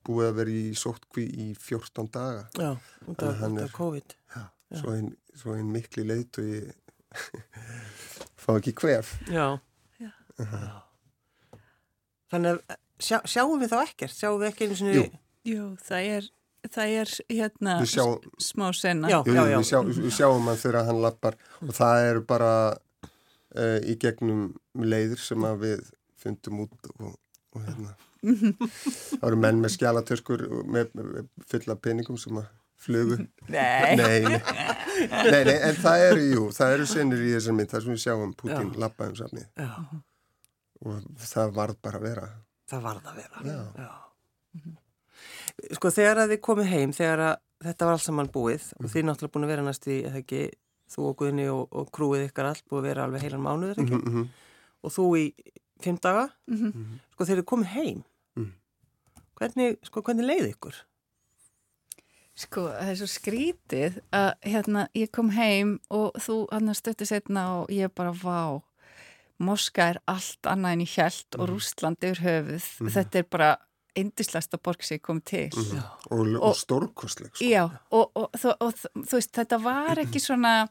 búið 0.05 0.29
að 0.29 0.39
vera 0.39 0.53
í 0.53 0.63
sótkví 0.77 1.25
í 1.25 1.47
14 1.57 2.09
daga. 2.13 2.47
Já, 2.53 2.71
út 3.09 3.25
af, 3.25 3.43
COVID. 3.73 4.15
Já, 4.35 4.41
já. 4.45 4.79
Svo, 4.79 4.95
ein, 4.95 5.11
svo 5.33 5.55
einn 5.57 5.71
mikli 5.73 6.05
leit 6.05 6.39
og 6.41 6.49
ég 6.49 6.71
fá 8.43 8.51
ekki 8.55 8.75
hvef. 8.81 9.15
Já, 9.33 9.47
já. 10.01 10.11
Þannig 12.31 12.57
að 12.57 12.79
sjá, 12.99 13.19
sjáum 13.27 13.61
við 13.61 13.73
þá 13.73 13.77
ekkert? 13.83 14.15
Sjáum 14.15 14.41
við 14.41 14.51
ekki 14.51 14.67
einu 14.67 14.79
svona... 14.79 14.97
Jú. 14.99 15.05
Jú, 15.45 15.65
það 15.85 16.11
er 16.15 16.29
það 16.73 16.95
er 17.01 17.13
hérna 17.29 17.75
sjá, 17.89 18.05
smá 18.41 18.69
senna 18.75 19.11
já, 19.11 19.19
já, 19.27 19.43
já. 19.51 19.57
Við, 19.57 19.67
sjá, 19.69 19.79
við 19.89 20.11
sjáum 20.15 20.49
hann 20.49 20.59
þegar 20.61 20.89
hann 20.89 21.01
lappar 21.03 21.37
og 21.61 21.73
það 21.75 22.09
eru 22.09 22.25
bara 22.29 22.51
uh, 22.73 23.79
í 23.85 23.95
gegnum 24.01 24.49
leiðir 24.75 25.21
sem 25.21 25.47
við 25.61 25.85
fundum 26.19 26.65
út 26.65 26.91
og, 26.97 27.15
og 27.55 27.65
hérna. 27.65 27.95
Það 29.21 29.25
eru 29.29 29.37
menn 29.37 29.59
með 29.61 29.75
skjálatöskur 29.75 30.43
með, 30.65 30.93
með 30.97 31.27
fulla 31.45 31.75
peningum 31.77 32.17
sem 32.17 32.39
að 32.41 32.47
flugu. 32.85 33.19
Nei. 33.49 33.95
Nei, 33.99 34.15
nei. 34.25 34.39
nei, 35.11 35.43
nei, 35.45 35.53
en 35.53 35.77
það 35.77 36.05
eru, 36.09 36.25
jú, 36.31 36.47
það 36.55 36.73
eru 36.77 36.87
senur 36.89 37.21
í 37.21 37.35
þessar 37.35 37.57
mynd, 37.57 37.71
þar 37.71 37.85
sem 37.85 37.93
við 37.93 38.01
sjáum 38.03 38.33
Putin 38.37 38.73
lappa 38.81 39.09
um 39.09 39.15
safni 39.17 39.45
og 40.85 41.05
það 41.21 41.53
varð 41.55 41.79
bara 41.85 42.01
að 42.01 42.09
vera. 42.09 42.25
Það 42.69 42.83
varð 42.89 43.11
að 43.11 43.21
vera. 43.21 43.45
Já, 43.45 43.61
já 43.85 44.04
Sko 45.75 45.91
þegar 45.93 46.23
að 46.23 46.33
þið 46.33 46.41
komið 46.45 46.71
heim, 46.71 46.93
þegar 46.95 47.23
að 47.29 47.35
þetta 47.65 47.87
var 47.87 47.97
alls 47.97 48.07
saman 48.09 48.31
búið 48.31 48.63
mm. 48.65 48.79
og 48.85 48.93
þið 48.93 49.05
náttúrulega 49.07 49.35
búin 49.35 49.47
að 49.47 49.53
vera 49.53 49.65
næst 49.65 49.87
í, 49.87 49.99
eða 50.07 50.21
ekki, 50.21 50.41
þú 50.91 51.05
og 51.09 51.15
Guðni 51.21 51.45
og, 51.51 51.61
og 51.71 51.91
krúið 51.95 52.25
ykkar 52.27 52.49
allt 52.49 52.65
búið 52.69 52.81
að 52.81 52.89
vera 52.89 53.05
alveg 53.05 53.23
heilan 53.25 53.45
mánuður, 53.45 53.79
ekki? 53.83 53.99
Mm 54.01 54.11
-hmm. 54.15 54.27
Og 54.85 54.93
þú 54.93 55.05
í 55.17 55.23
fimm 55.81 55.97
daga, 56.01 56.29
mm 56.47 56.57
-hmm. 56.57 56.99
sko 57.13 57.25
þegar 57.25 57.41
þið 57.41 57.49
komið 57.53 57.67
heim, 57.67 58.03
mm. 58.35 58.51
hvernig, 59.35 59.77
sko 59.83 60.01
hvernig 60.01 60.25
leiði 60.25 60.49
ykkur? 60.49 60.75
Sko 62.35 62.67
það 62.67 62.89
er 62.89 62.95
svo 62.95 63.07
skrítið 63.07 63.99
að 64.11 64.31
hérna 64.43 64.87
ég 64.93 65.11
kom 65.11 65.29
heim 65.29 65.79
og 65.89 66.11
þú 66.19 66.47
hann 66.51 66.75
stötti 66.75 67.05
setna 67.05 67.61
og 67.61 67.69
ég 67.71 67.89
bara 67.95 68.11
vá, 68.11 68.61
Moska 69.37 69.89
er 69.89 69.97
allt 70.07 70.47
annað 70.47 70.71
en 70.71 70.81
í 70.81 70.85
hjælt 70.85 71.35
og 71.35 71.47
mhm. 71.47 71.51
Rúsland 71.51 72.03
yfir 72.03 72.21
höfuð, 72.23 72.65
mhm. 72.79 72.89
þetta 72.89 73.19
er 73.19 73.23
bara 73.23 73.57
indislasta 73.95 74.57
borg 74.57 74.83
sem 74.83 74.99
kom 74.99 75.21
til 75.21 75.49
mm 75.55 75.63
-hmm. 75.63 75.81
og, 76.11 76.41
og 76.41 76.55
stórkostleg 76.55 77.31
sko. 77.33 77.45
já, 77.45 77.69
og, 77.91 78.11
og, 78.15 78.29
og 78.59 78.73
þú 78.95 79.13
veist, 79.13 79.31
þetta 79.35 79.63
var 79.63 79.99
ekki 79.99 80.19
svona 80.19 80.67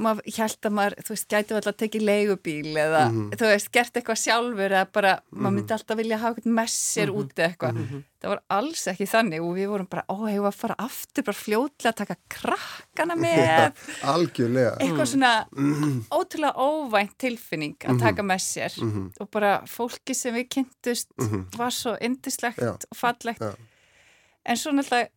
maður 0.00 0.36
held 0.36 0.68
að 0.68 0.74
maður, 0.76 0.96
þú 1.04 1.14
veist, 1.14 1.26
gæti 1.30 1.54
alltaf 1.56 1.72
að 1.72 1.78
tekið 1.82 2.04
leigubíl 2.08 2.70
eða, 2.72 3.02
mm 3.08 3.16
-hmm. 3.16 3.38
þú 3.40 3.50
veist, 3.50 3.70
gert 3.72 3.96
eitthvað 3.96 4.20
sjálfur 4.20 4.70
eða 4.70 4.86
bara, 4.92 5.12
mm 5.12 5.20
-hmm. 5.20 5.42
maður 5.42 5.54
myndi 5.56 5.74
alltaf 5.76 5.96
vilja 5.96 6.18
hafa 6.18 6.34
eitthvað 6.34 6.58
messir 6.60 7.06
mm 7.08 7.14
-hmm. 7.14 7.20
úti 7.20 7.42
eitthvað 7.42 7.72
mhm. 7.74 8.02
það 8.20 8.28
var 8.28 8.42
alls 8.48 8.86
ekki 8.86 9.06
þannig 9.06 9.40
og 9.42 9.54
við 9.56 9.68
vorum 9.68 9.86
bara 9.90 10.04
ó, 10.08 10.16
hefur 10.28 10.42
við 10.42 10.52
að 10.52 10.60
fara 10.62 10.74
aftur, 10.78 11.24
bara 11.24 11.42
fljóðlega 11.44 11.90
að 11.90 12.00
taka 12.02 12.16
krakkana 12.28 13.14
með 13.16 13.72
algjörlega 14.02 14.76
eitthvað 14.80 15.06
svona 15.06 15.46
mhm. 15.52 16.04
ótrúlega 16.10 16.54
óvænt 16.56 17.18
tilfinning 17.18 17.76
að 17.84 17.94
mhm. 17.94 18.00
taka 18.00 18.22
messir 18.22 18.72
og 19.20 19.30
bara 19.30 19.62
fólki 19.66 20.14
sem 20.14 20.34
við 20.34 20.48
kynntust 20.48 21.08
var 21.56 21.70
svo 21.70 21.96
indislegt 22.00 22.62
og 22.62 22.96
fallegt 22.96 23.40
Já. 23.40 23.54
en 24.44 24.56
svo 24.56 24.72
náttúrulega 24.72 25.08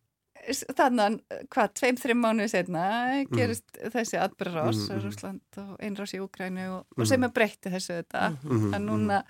þannig 0.52 1.18
hvað, 1.52 1.74
tveim, 1.80 1.98
þrim 2.00 2.22
mánuði 2.24 2.52
setna 2.52 2.84
gerist 3.32 3.66
mm. 3.78 3.90
þessi 3.94 4.20
atbyrgarás 4.20 4.80
mm. 4.84 5.02
Rúsland 5.04 5.58
og 5.62 5.74
einrás 5.84 6.14
í 6.16 6.22
Úkrænu 6.22 6.68
og, 6.70 6.86
mm. 6.94 7.02
og 7.02 7.10
sem 7.10 7.26
er 7.26 7.34
breytti 7.34 7.72
þessu 7.72 7.98
þetta. 8.00 8.30
Mm. 8.44 8.70
en 8.76 8.88
núna 8.88 9.20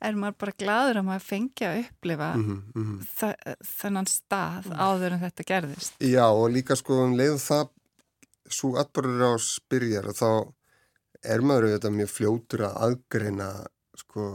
er 0.00 0.16
maður 0.16 0.38
bara 0.40 0.56
gladur 0.62 1.00
að 1.00 1.08
maður 1.10 1.26
fengi 1.26 1.66
að 1.68 1.82
upplifa 1.82 2.30
þa 3.18 3.32
þennan 3.72 4.08
stað 4.08 4.70
áður 4.72 5.16
en 5.16 5.22
þetta 5.26 5.46
gerðist 5.50 6.00
Já 6.04 6.24
og 6.28 6.46
líka 6.54 6.76
sko 6.78 7.02
um 7.04 7.16
leið 7.18 7.36
það 7.44 7.68
svo 8.50 8.72
atbyrgarás 8.80 9.58
byrjar 9.70 10.10
þá 10.16 10.30
er 11.20 11.44
maður 11.44 11.68
auðvitað 11.68 11.98
mjög 11.98 12.14
fljótur 12.14 12.64
að 12.68 12.78
aðgreina 12.86 13.50
sko, 13.98 14.30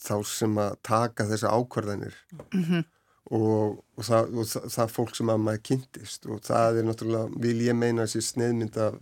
þá 0.00 0.14
sem 0.26 0.56
að 0.60 0.78
taka 0.86 1.28
þessa 1.28 1.52
ákvarðanir 1.52 2.16
-hmm. 2.54 2.84
Og, 3.30 3.78
og, 3.96 4.02
það, 4.06 4.32
og 4.34 4.50
það, 4.50 4.66
það 4.74 4.92
fólk 4.96 5.14
sem 5.18 5.30
að 5.32 5.44
maður 5.44 5.62
kynntist 5.68 6.26
og 6.26 6.42
það 6.46 6.80
er 6.80 6.88
náttúrulega, 6.88 7.40
vil 7.46 7.62
ég 7.66 7.78
meina 7.78 8.06
þessi 8.06 8.32
sneiðmynd 8.32 8.80
af 8.82 8.98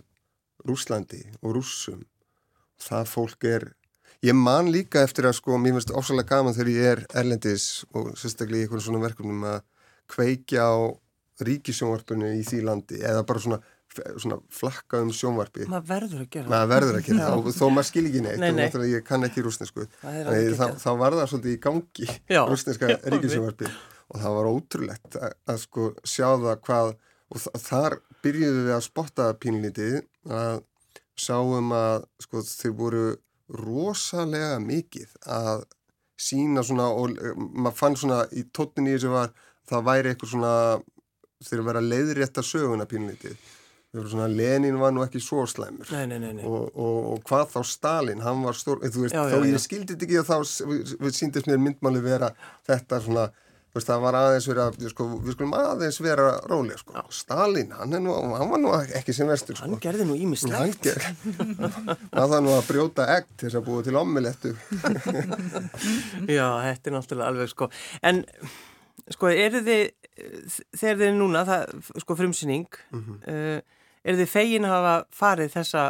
Rúslandi 0.67 1.23
og 1.39 1.55
rússum. 1.55 2.03
Það 2.79 3.11
fólk 3.13 3.45
er 3.47 3.65
ég 4.25 4.35
man 4.35 4.69
líka 4.71 5.03
eftir 5.05 5.27
að 5.29 5.37
sko, 5.39 5.57
mér 5.57 5.77
finnst 5.77 5.95
ofsalega 5.95 6.35
gaman 6.35 6.55
þegar 6.55 6.71
ég 6.73 6.93
er 6.93 7.03
erlendis 7.21 7.67
og 7.95 8.13
sérstaklega 8.19 8.65
í 8.65 8.67
einhvern 8.67 8.85
svona 8.85 9.03
verkefnum 9.03 9.45
að 9.47 9.59
kveikja 10.11 10.67
á 10.67 10.77
ríkisjónvarpunni 11.47 12.33
í 12.39 12.45
því 12.47 12.63
landi 12.67 12.99
eða 12.99 13.25
bara 13.27 13.43
svona 13.43 13.61
svona 14.21 14.37
flakka 14.53 14.99
um 15.01 15.09
sjónvarpi 15.15 15.65
maður 15.69 15.87
verður 15.89 16.19
að 16.23 16.27
gera 16.35 16.51
maður 16.51 16.71
verður 16.73 16.97
að 16.99 17.05
gera 17.07 17.29
það 17.29 17.47
þó 17.59 17.63
maður 17.73 17.87
skil 17.89 18.03
ekki 18.05 18.21
neitt 18.25 18.41
nei, 18.41 18.49
nei. 18.53 18.65
og 18.69 18.85
ég 18.85 19.05
kann 19.07 19.25
ekki 19.25 19.45
rúsnesku 19.45 19.87
þá 20.03 20.91
var 20.99 21.17
það 21.17 21.31
svolítið 21.31 21.55
í 21.55 21.61
gangi 21.63 22.09
rúsneska 22.51 22.91
ríkisjónvarpi 23.15 23.71
og 24.09 24.21
það 24.21 24.37
var 24.37 24.49
ótrúlegt 24.49 25.17
að, 25.19 25.33
að 25.49 25.61
sko 25.63 25.87
sjá 26.03 26.27
það 26.27 26.61
hvað 26.67 26.93
og 27.29 27.43
þar 27.61 27.97
byrjuðu 28.23 28.63
við 28.65 28.75
að 28.75 28.85
spotta 28.87 29.27
pínlítið 29.41 29.99
að 30.25 30.63
sáum 31.19 31.73
að 31.75 32.07
sko 32.23 32.43
þau 32.47 32.71
voru 32.79 33.03
rosalega 33.59 34.57
mikið 34.63 35.13
að 35.35 35.65
sína 36.19 36.63
svona 36.65 36.89
og 36.91 37.15
maður 37.37 37.77
fann 37.77 37.97
svona 37.99 38.23
í 38.35 38.43
tóttinni 38.53 38.97
sem 38.99 39.13
var 39.13 39.31
það 39.69 39.85
væri 39.87 40.11
eitthvað 40.11 40.33
svona 40.33 40.55
þeir 41.45 41.63
vera 41.69 41.85
leiðrétta 41.85 42.43
söguna 42.43 42.89
pínlítið 42.89 43.37
Svona, 43.89 44.27
Lenin 44.29 44.75
var 44.77 44.91
nú 44.93 45.01
ekki 45.01 45.17
svo 45.17 45.47
slæmur. 45.49 45.87
Nei, 45.89 46.03
nei, 46.05 46.19
nei, 46.21 46.43
og, 46.45 46.67
og, 46.77 46.97
og 47.09 47.21
hvað 47.25 47.47
þá 47.55 47.61
Stalin? 47.65 48.19
Hann 48.21 48.43
var 48.45 48.57
stór, 48.57 48.83
þú 48.85 49.07
veist, 49.07 49.15
já, 49.17 49.23
þá 49.31 49.33
já, 49.33 49.47
ég 49.49 49.63
skildi 49.63 49.95
þetta 49.95 50.05
ekki 50.05 50.19
og 50.19 50.27
þá 50.27 51.15
síndist 51.17 51.49
mér 51.49 51.57
myndmáli 51.63 52.03
vera 52.05 52.29
þetta 52.69 52.99
svona, 53.01 53.23
veist, 53.75 53.89
það 53.89 54.01
var 54.05 54.17
aðeins 54.17 54.47
vera, 54.49 54.65
sko, 54.91 55.07
við 55.23 55.35
skulum 55.35 55.53
aðeins 55.57 55.99
vera 56.01 56.29
rólega, 56.49 56.79
sko, 56.81 57.03
Stalin, 57.13 57.73
hann 57.77 57.93
nú 58.03 58.15
hann 58.15 58.49
var 58.53 58.63
nú 58.63 58.73
ekki 58.97 59.13
sem 59.15 59.29
vestur, 59.29 59.57
sko. 59.57 59.67
Hann 59.67 59.83
gerði 59.83 60.07
nú 60.09 60.17
ímislegt 60.17 60.89
hann 60.89 62.31
það 62.33 62.39
nú 62.45 62.55
að 62.55 62.65
brjóta 62.71 63.05
egg 63.17 63.29
til 63.35 63.47
þess 63.47 63.59
að 63.61 63.67
búa 63.69 63.85
til 63.85 63.99
ommilettu 63.99 64.55
Já, 66.37 66.47
þetta 66.65 66.91
er 66.91 66.97
náttúrulega 66.97 67.29
alveg, 67.29 67.53
sko. 67.53 67.69
En, 68.01 68.23
sko, 69.13 69.31
eru 69.33 69.63
þið 69.67 69.83
þegar 70.75 70.97
þið 70.99 71.05
er 71.07 71.17
núna, 71.17 71.45
það, 71.47 71.75
sko, 72.03 72.17
frumsynning 72.19 72.81
mm 72.89 73.03
-hmm. 73.05 73.21
uh, 73.29 73.85
er 74.03 74.19
þið 74.19 74.33
fegin 74.33 74.67
að 74.67 74.75
hafa 74.75 74.95
farið 75.15 75.53
þessa, 75.55 75.85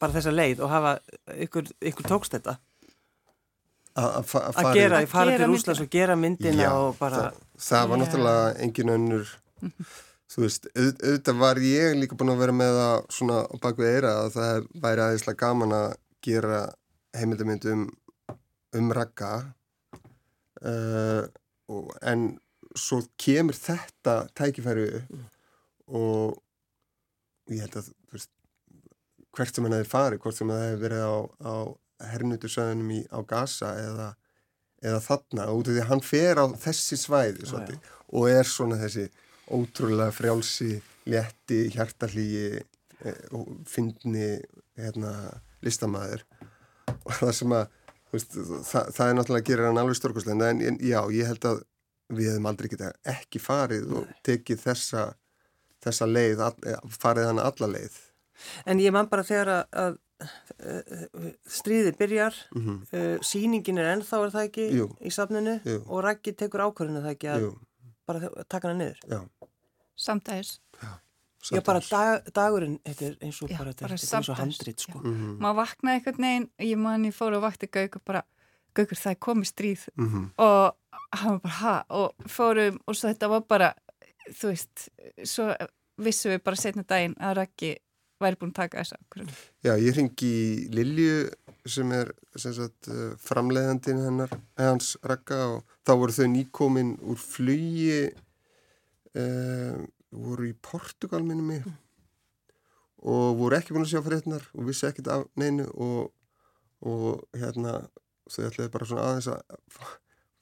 bara 0.00 0.16
þessa 0.18 0.34
leið 0.34 0.64
og 0.64 0.72
hafa 0.72 0.96
ykkur, 1.46 1.70
ykkur 1.80 2.10
tókst 2.10 2.36
þetta? 2.36 2.58
Að 3.94 4.72
gera, 4.74 4.98
að 4.98 5.10
fara 5.12 5.36
til 5.38 5.52
Úslands 5.54 5.82
og 5.84 5.90
gera 5.92 6.16
myndina 6.18 6.64
Já, 6.64 6.70
og 6.74 6.96
bara... 6.98 7.28
Það, 7.28 7.42
það 7.66 7.90
var 7.90 8.00
náttúrulega 8.00 8.46
engin 8.64 8.90
önnur, 8.90 9.34
þú 10.34 10.42
veist, 10.42 10.66
auðvitað 10.74 11.42
var 11.44 11.60
ég 11.62 11.94
líka 12.00 12.18
búin 12.18 12.32
að 12.32 12.40
vera 12.42 12.56
með 12.58 12.78
það 12.80 12.96
svona 13.18 13.36
á 13.46 13.54
bakvið 13.62 13.92
eira 13.92 14.14
að 14.24 14.32
það 14.34 14.66
væri 14.86 15.04
aðeinslega 15.04 15.40
gaman 15.44 15.76
að 15.78 15.86
gera 16.26 16.62
heimildamind 17.14 17.68
um, 17.70 17.84
um 18.74 18.90
ragga 18.98 19.30
uh, 20.64 21.22
en 22.02 22.26
svo 22.74 22.98
kemur 23.20 23.54
þetta 23.54 24.24
tækifæri 24.34 24.88
og 25.86 26.34
ég 27.52 27.62
held 27.62 27.78
að 27.78 27.94
veist, 28.10 28.32
hvert 29.34 29.54
sem 29.54 29.66
hann 29.66 29.78
hefði 29.78 29.90
farið, 29.90 30.22
hvort 30.24 30.38
sem 30.38 30.50
það 30.50 30.66
hefði 30.66 30.82
verið 30.88 31.06
á, 31.06 31.14
á 31.46 31.54
hernutursöðunum 32.12 32.92
á 33.10 33.18
Gaza 33.28 33.72
eða, 33.80 34.08
eða 34.84 35.02
þarna 35.04 35.48
út 35.52 35.68
af 35.68 35.76
því 35.76 35.84
að 35.84 35.90
hann 35.90 36.04
fer 36.04 36.40
á 36.40 36.46
þessi 36.64 36.98
svæði 37.00 37.46
já, 37.46 37.60
já. 37.68 37.78
og 38.14 38.28
er 38.30 38.48
svona 38.48 38.80
þessi 38.80 39.08
ótrúlega 39.44 40.14
frjálsi, 40.14 40.78
létti, 41.10 41.66
hjartalígi 41.74 42.46
e, 42.56 43.14
og 43.36 43.50
fyndni 43.68 44.38
hérna, 44.80 45.12
listamæður 45.64 46.24
og 46.94 47.12
það 47.18 47.34
sem 47.40 47.56
að 47.56 47.66
veist, 48.14 48.38
það, 48.38 48.88
það 48.96 49.06
er 49.08 49.18
náttúrulega 49.18 49.42
að 49.42 49.50
gera 49.50 49.68
hann 49.68 49.82
alveg 49.82 50.00
stórkoslega 50.00 50.50
en, 50.54 50.64
en 50.70 50.80
já, 50.80 51.00
ég 51.12 51.28
held 51.28 51.50
að 51.50 51.60
við 52.14 52.30
hefum 52.30 52.48
aldrei 52.48 52.70
getað 52.72 53.12
ekki 53.14 53.40
farið 53.40 53.92
og 53.98 54.16
tekið 54.26 54.64
þessa 54.64 55.04
þessa 55.84 56.08
leið, 56.08 56.42
eh, 56.68 56.80
farið 56.88 57.30
hann 57.30 57.42
alla 57.42 57.70
leið. 57.74 57.98
En 58.66 58.80
ég 58.82 58.94
man 58.94 59.08
bara 59.10 59.24
þegar 59.26 59.52
að, 59.54 59.64
að 59.84 59.98
eh, 60.58 61.32
stríði 61.46 61.92
byrjar, 61.98 62.34
mm 62.54 62.62
-hmm. 62.62 62.78
uh, 62.98 63.18
síningin 63.22 63.78
er 63.78 63.92
ennþá 63.96 64.24
er 64.24 64.34
það 64.34 64.48
ekki 64.48 64.66
Jú. 64.78 64.88
í 65.00 65.10
safninu 65.10 65.60
Jú. 65.64 65.78
og 65.86 66.04
Rækki 66.04 66.32
tekur 66.32 66.66
ákvörðinu 66.66 67.02
það 67.04 67.14
ekki 67.16 67.28
að 67.28 67.40
Jú. 67.40 67.54
bara 68.06 68.28
taka 68.48 68.68
hana 68.68 68.78
niður. 68.78 68.98
Já. 69.08 69.20
Samtæðis. 69.96 70.60
Já. 70.82 70.88
Já, 71.52 71.60
bara 71.60 71.80
dag, 71.90 72.22
dagurinn, 72.32 72.78
þetta 72.84 73.04
er 73.04 73.16
eins 73.20 73.42
og 73.42 73.50
Já, 73.50 73.58
bara, 73.58 73.72
bara 73.80 73.96
þetta 73.96 74.16
er 74.16 74.16
eins 74.16 74.28
og 74.28 74.36
handrit, 74.36 74.80
sko. 74.80 74.98
Mm 74.98 75.14
-hmm. 75.14 75.38
Má 75.40 75.54
vakna 75.54 75.94
eitthvað 75.94 76.18
neginn, 76.18 76.50
ég 76.58 76.76
man 76.76 77.04
ég 77.04 77.12
fór 77.12 77.36
og 77.36 77.42
vakti 77.42 77.66
Gaugur 77.66 78.00
bara, 78.04 78.22
Gaugur 78.74 78.96
það 78.96 79.10
er 79.10 79.18
komið 79.20 79.44
stríð 79.44 79.88
mm 79.96 80.08
-hmm. 80.08 80.30
og 80.36 80.76
hann 81.12 81.32
var 81.32 81.40
bara, 81.40 81.54
ha, 81.54 81.84
og 81.88 82.14
fórum 82.26 82.78
og 82.86 82.96
svo 82.96 83.08
þetta 83.08 83.28
var 83.28 83.40
bara 83.40 83.74
þú 84.32 84.52
veist, 84.52 84.88
svo 85.24 85.52
vissum 85.96 86.32
við 86.32 86.42
bara 86.44 86.56
setna 86.56 86.82
daginn 86.82 87.16
að 87.20 87.36
Raggi 87.40 87.76
væri 88.24 88.40
búin 88.40 88.52
að 88.54 88.60
taka 88.62 88.82
þessa 88.82 89.00
ákvörðun. 89.00 89.38
Já, 89.64 89.72
ég 89.80 89.96
ringi 89.98 90.34
Lilju 90.74 91.16
sem 91.64 91.92
er 91.96 92.12
sem 92.36 92.52
sagt, 92.56 92.88
eh, 92.88 93.14
framleiðandin 93.20 94.02
hennar, 94.04 94.32
hans 94.60 94.96
Ragga 95.06 95.40
og 95.54 95.76
þá 95.86 95.92
voru 96.00 96.16
þau 96.16 96.28
nýkomin 96.32 96.94
úr 97.04 97.20
flugi 97.20 98.10
uh, 99.14 99.80
voru 100.14 100.48
í 100.48 100.54
Portugal 100.62 101.24
minnum 101.26 101.50
mig 101.52 101.64
mm. 101.64 101.74
og 103.10 103.38
voru 103.40 103.58
ekki 103.58 103.74
búin 103.74 103.86
að 103.86 103.92
sjá 103.94 104.02
frétnar 104.04 104.46
og 104.54 104.68
vissi 104.68 104.88
ekkit 104.88 105.10
af 105.12 105.26
neinu 105.40 105.66
og, 105.74 106.10
og 106.84 107.24
hérna 107.36 107.82
þau 108.30 108.48
ætlaði 108.48 108.72
bara 108.72 108.88
svona 108.88 109.06
aðeins 109.10 109.30
að 109.34 109.84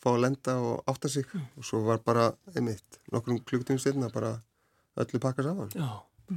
fá 0.03 0.11
að 0.13 0.23
lenda 0.25 0.57
og 0.63 0.89
átta 0.91 1.11
sig 1.13 1.27
mm. 1.29 1.51
og 1.59 1.69
svo 1.69 1.83
var 1.89 2.03
bara 2.07 2.31
einmitt 2.55 3.03
nokkrum 3.15 3.43
klukkutum 3.43 3.81
setna 3.83 4.11
bara 4.15 4.37
öllu 4.99 5.23
pakka 5.23 5.47
saman 5.47 5.73
Já. 5.75 5.89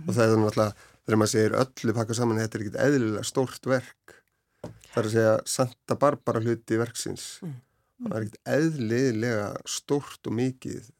Og 0.04 0.12
það 0.16 0.26
er 0.26 0.42
náttúrulega 0.42 0.72
þegar 1.06 1.20
maður 1.22 1.34
segir 1.34 1.58
öllu 1.62 1.96
pakka 2.00 2.18
saman 2.18 2.42
þetta 2.42 2.58
er 2.58 2.66
ekkit 2.66 2.82
eðlilega 2.86 3.24
stórt 3.30 3.70
verk. 3.70 4.18
Það 4.66 5.00
er 5.02 5.08
að 5.10 5.16
segja 5.16 5.36
Santa 5.46 5.98
Barbara 6.02 6.42
hluti 6.42 6.82
verksins. 6.82 7.26
Mm. 7.46 7.56
það 8.06 8.18
er 8.18 8.26
ekkit 8.26 8.54
eðlilega 8.58 9.50
stórt 9.70 10.28
og 10.28 10.36
mikið 10.36 10.92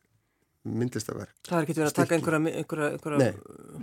myndlistaverk 0.66 1.34
Það 1.46 1.58
er 1.58 1.66
ekkit 1.66 1.80
verið 1.80 1.90
að 1.90 1.98
taka 2.00 2.16
einhverja, 2.18 2.40
einhverja, 2.62 3.32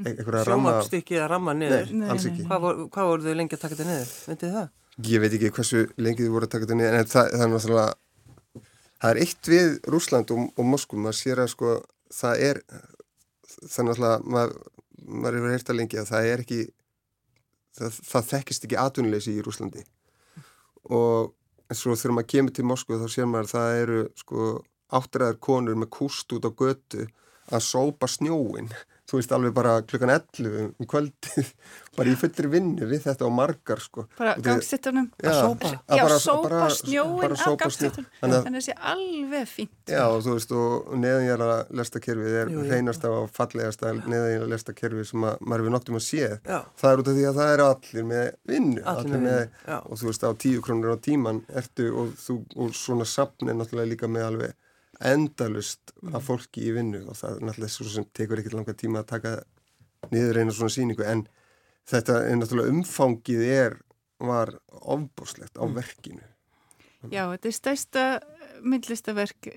einhverja 0.03 0.45
sjómapstykki 0.49 1.19
eða 1.19 1.27
ramma 1.31 1.55
niður. 1.55 1.93
Nei, 1.95 2.07
alls 2.11 2.29
ekki. 2.31 2.47
Hvað 2.49 2.65
voru, 2.65 2.87
hvað 2.95 3.11
voru 3.11 3.27
þau 3.27 3.37
lengi 3.39 3.59
að 3.59 3.63
taka 3.65 3.77
þetta 3.79 3.91
niður? 3.91 4.15
Veitir 4.31 4.55
það? 4.57 4.71
Ég 5.09 5.23
veit 5.23 5.37
ekki 5.39 5.53
hversu 5.59 5.83
lengi 6.03 6.27
þau 6.27 6.33
voru 6.35 6.49
að 6.49 6.55
taka 6.55 6.67
þetta 6.67 6.79
niður 6.81 6.99
en 6.99 7.13
það, 7.13 7.29
það 7.33 7.45
er 7.47 7.53
náttúrulega 7.53 7.87
það 9.03 9.13
er 9.13 9.21
eitt 9.23 9.51
við 9.53 9.71
Rúsland 9.95 10.35
og, 10.35 10.43
og 10.59 10.69
Moskú, 10.73 10.99
maður 10.99 11.19
sér 11.19 11.43
að 11.43 11.53
sko 11.55 11.77
það 12.13 12.45
er 12.49 12.63
þannig 13.73 14.03
að 14.03 14.27
maður, 14.35 14.59
maður 15.07 15.45
verið 15.47 15.57
hérta 15.57 15.77
lengi 15.77 16.01
að 16.01 16.11
það 16.13 16.29
er 16.33 16.45
ekki 16.45 16.61
það, 17.77 18.01
það 18.11 18.29
þekkist 18.33 18.67
ekki 18.67 18.81
atvinnuleysi 18.83 19.37
í 19.37 19.45
Rúslandi 19.45 19.85
og 20.91 21.33
eins 21.71 21.87
og 21.87 21.99
þegar 21.99 22.17
maður 22.19 22.31
kemur 22.35 22.57
til 22.57 22.69
Moskú 22.69 23.01
þá 23.01 23.09
sér 23.11 23.29
maður 23.31 23.49
að 23.49 23.55
það 23.55 23.81
eru 23.83 24.01
sko 24.21 24.47
áttræðar 24.93 25.39
konur 25.41 25.79
með 25.81 25.93
kúst 25.97 26.33
út 26.37 26.49
á 26.49 26.51
götu 26.53 27.07
að 27.53 27.65
sópa 27.67 28.09
snjóin 28.11 28.71
þú 29.13 29.19
veist 29.21 29.33
alveg 29.37 29.53
bara 29.53 29.73
klukkan 29.85 30.11
11 30.15 30.55
um 30.81 30.87
kvöldið, 30.89 31.49
bara 31.99 32.13
í 32.13 32.15
fullri 32.17 32.49
vinnu 32.55 32.87
við 32.89 33.03
þetta 33.05 33.27
og 33.27 33.35
margar 33.37 33.83
sko. 33.85 34.07
Bara 34.17 34.33
gangsittunum 34.41 35.11
að 35.21 35.37
sópa. 35.37 35.73
Já, 35.77 36.01
bara, 36.01 36.17
sópa 36.25 36.61
snjóin 36.79 37.35
að 37.37 37.59
gangsittunum 37.61 38.07
þannig 38.23 38.39
að 38.39 38.49
það 38.49 38.65
sé 38.65 38.77
alveg 38.93 39.51
fínt. 39.51 39.75
Já, 39.93 40.01
og 40.07 40.23
þú 40.25 40.37
veist, 40.39 40.55
og 40.57 40.95
neðanjara 41.03 41.51
lestakerfið 41.83 42.39
er 42.41 42.55
hreinasta 42.71 43.13
og 43.13 43.29
fallegasta 43.37 43.93
neðanjara 44.01 44.49
lestakerfið 44.55 45.11
sem 45.13 45.29
að, 45.29 45.45
maður 45.45 45.69
við 45.69 45.77
noktum 45.77 46.01
að 46.01 46.07
sé. 46.09 46.25
Já. 46.49 46.59
það 46.81 46.95
er 46.95 47.05
út 47.05 47.13
af 47.13 47.19
því 47.21 47.29
að 47.29 47.41
það 47.43 47.55
eru 47.59 47.69
allir 47.69 48.09
með 48.09 48.27
vinnu 48.49 48.81
allir, 48.81 49.13
allir 49.13 49.25
með, 49.29 49.45
og 49.83 50.01
þú 50.01 50.09
veist, 50.09 50.25
á 50.25 50.31
tíu 50.47 50.65
krónur 50.65 50.97
á 50.97 51.05
tíman 51.05 51.45
ertu 51.53 51.93
og, 51.93 52.17
þú, 52.23 52.41
og 52.57 52.75
svona 52.77 53.09
sapn 53.09 53.53
er 53.53 53.59
náttúrulega 53.61 53.93
líka 53.93 54.09
með 54.09 54.29
alveg 54.31 54.59
endalust 55.09 55.93
af 56.03 56.19
mm. 56.19 56.25
fólki 56.27 56.67
í 56.69 56.75
vinnu 56.77 57.05
og 57.07 57.17
það 57.19 57.37
er 57.37 57.47
náttúrulega 57.49 57.75
svo 57.75 57.89
sem 57.91 58.09
tekur 58.17 58.43
ekkert 58.43 58.59
langa 58.59 58.75
tíma 58.79 59.03
að 59.03 59.11
taka 59.15 59.33
niður 60.13 60.43
einu 60.43 60.55
svona 60.55 60.75
síningu 60.75 61.07
en 61.07 61.25
þetta 61.89 62.21
er 62.27 62.37
náttúrulega 62.39 62.75
umfangið 62.75 63.47
er, 63.47 63.79
var 64.23 64.55
ofbúslegt 64.71 65.59
á 65.59 65.65
mm. 65.65 65.75
verkinu. 65.79 66.27
Já, 67.11 67.25
þetta 67.33 67.49
er 67.49 67.55
stærsta 67.57 68.03
myndlistaverk 68.63 69.49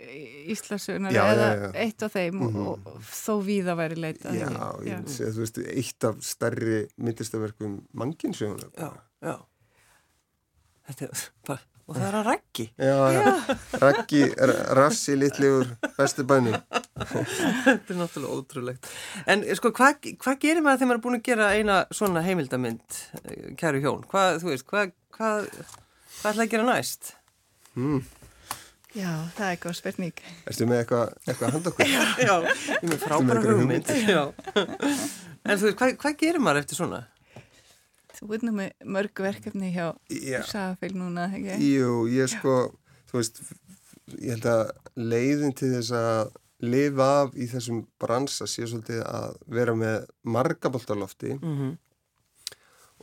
Íslasögnar 0.50 1.14
eða 1.14 1.34
já, 1.46 1.52
já. 1.60 1.68
eitt 1.84 2.06
af 2.06 2.16
þeim 2.16 2.40
mm 2.40 2.56
-hmm. 2.56 2.70
og, 2.72 3.04
þó 3.06 3.34
við 3.46 3.70
að 3.70 3.78
veri 3.84 4.00
leita. 4.02 4.34
Já, 4.34 4.50
já. 4.50 4.96
Ég, 4.96 5.06
þú 5.06 5.44
veist, 5.44 5.60
eitt 5.62 6.08
af 6.10 6.24
stærri 6.26 6.80
myndlistaverkum 6.98 7.78
manginsögnar. 7.94 8.72
Já, 8.74 8.90
já. 9.22 9.36
Þetta 10.88 11.06
er 11.06 11.30
bara 11.46 11.75
og 11.86 11.98
það 11.98 12.06
er 12.08 12.18
að 12.20 12.28
raggi 12.30 12.66
Já, 12.82 12.98
já. 13.14 13.24
raggi, 13.84 14.22
rassi 14.80 15.16
litlegur 15.20 15.72
bestu 15.98 16.26
bænum 16.28 16.58
Þetta 16.96 17.94
er 17.94 18.00
náttúrulega 18.00 18.40
ótrúlegt 18.40 18.90
En 19.30 19.46
sko, 19.60 19.72
hvað 19.76 20.12
hva 20.24 20.36
gerir 20.42 20.66
maður 20.66 20.82
þegar 20.82 20.92
maður 20.92 21.00
er 21.00 21.06
búin 21.06 21.20
að 21.20 21.26
gera 21.30 21.52
eina 21.54 21.80
svona 21.94 22.26
heimildamind 22.26 23.00
eh, 23.24 23.52
kæru 23.60 23.84
hjón? 23.84 24.06
Hvað, 24.12 24.42
þú 24.44 24.54
veist, 24.54 24.68
hvað 24.72 24.94
hvað 25.16 25.50
hva 25.56 26.32
ætla 26.32 26.48
að 26.48 26.54
gera 26.56 26.70
næst? 26.72 27.16
Hmm 27.76 28.04
Já, 28.96 29.10
það 29.36 29.50
er 29.50 29.58
góð 29.60 29.74
spurning. 29.76 30.20
Erstu 30.48 30.66
með 30.70 30.78
eitthvað 30.82 31.10
eitthva 31.28 31.48
að 31.50 31.56
handa 31.58 31.72
okkur? 31.74 31.90
Já, 31.92 32.36
ég 32.40 32.78
er 32.78 32.86
með 32.88 33.02
frábæra 33.02 33.42
hugmynd. 33.44 33.90
en 33.92 35.60
þú 35.60 35.66
veist, 35.68 35.78
hvað, 35.82 35.92
hvað 36.00 36.16
gerir 36.22 36.44
maður 36.44 36.62
eftir 36.62 36.80
svona? 36.80 37.02
Þú 38.16 38.30
veit 38.32 38.46
nú 38.48 38.54
með 38.56 38.88
mörg 38.96 39.22
verkefni 39.26 39.72
hjá 39.76 39.92
Safil 40.50 40.94
núna, 40.96 41.28
ekki? 41.36 41.58
Jú, 41.76 42.06
ég 42.12 42.32
sko, 42.32 42.56
þú 43.10 43.20
veist, 43.20 43.42
ég 44.16 44.36
held 44.36 44.50
að 44.52 44.64
leiðin 44.96 45.56
til 45.58 45.74
þess 45.76 45.96
að 46.00 46.34
lifa 46.66 47.10
af 47.22 47.36
í 47.36 47.50
þessum 47.52 47.84
bransa 48.00 48.48
sé 48.48 48.64
svolítið 48.64 49.04
að 49.04 49.36
vera 49.58 49.76
með 49.76 50.08
margaboltalofti 50.24 51.36
mm 51.36 51.54
-hmm. 51.60 51.78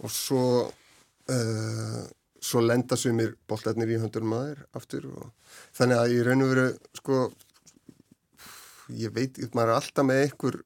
og 0.03 0.11
svo... 0.11 0.73
Uh, 1.31 2.03
svo 2.43 2.63
lenda 2.65 2.99
sumir 2.99 3.37
boltarnir 3.49 3.93
í 3.95 4.01
höndur 4.03 4.27
maður 4.27 4.65
aftur 4.75 5.07
og 5.13 5.53
þannig 5.77 6.01
að 6.01 6.15
ég 6.17 6.27
raun 6.27 6.45
og 6.45 6.51
veru 6.51 6.67
sko 6.99 7.19
ég 8.99 9.15
veit, 9.15 9.39
maður 9.55 9.69
er 9.71 9.77
alltaf 9.77 10.09
með 10.09 10.23
einhver 10.25 10.59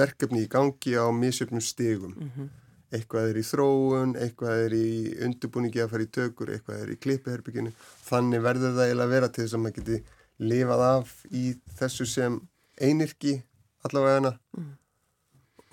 verkefni 0.00 0.44
í 0.44 0.50
gangi 0.50 0.94
á 0.94 1.10
misjöfnum 1.10 1.64
stigum 1.64 2.14
mm 2.14 2.30
-hmm. 2.30 2.48
Eitthvað 2.90 3.30
er 3.30 3.40
í 3.40 3.44
þróun, 3.46 4.14
eitthvað 4.18 4.64
er 4.66 4.74
í 4.74 4.88
undurbúningi 5.26 5.82
að 5.82 5.92
fara 5.92 6.06
í 6.06 6.12
tökur, 6.16 6.54
eitthvað 6.54 6.84
er 6.84 6.94
í 6.94 6.96
klippiherbygginu, 7.04 7.72
þannig 8.06 8.42
verður 8.46 8.76
það 8.76 8.86
eiginlega 8.86 9.08
að 9.08 9.14
vera 9.14 9.28
til 9.28 9.44
þess 9.44 9.58
að 9.58 9.62
maður 9.64 9.76
geti 9.78 10.00
lifað 10.50 10.86
af 10.86 11.12
í 11.30 11.44
þessu 11.78 12.06
sem 12.08 12.40
einirki 12.80 13.36
allavega 13.86 14.16
hana 14.20 14.32
mm. 14.56 14.72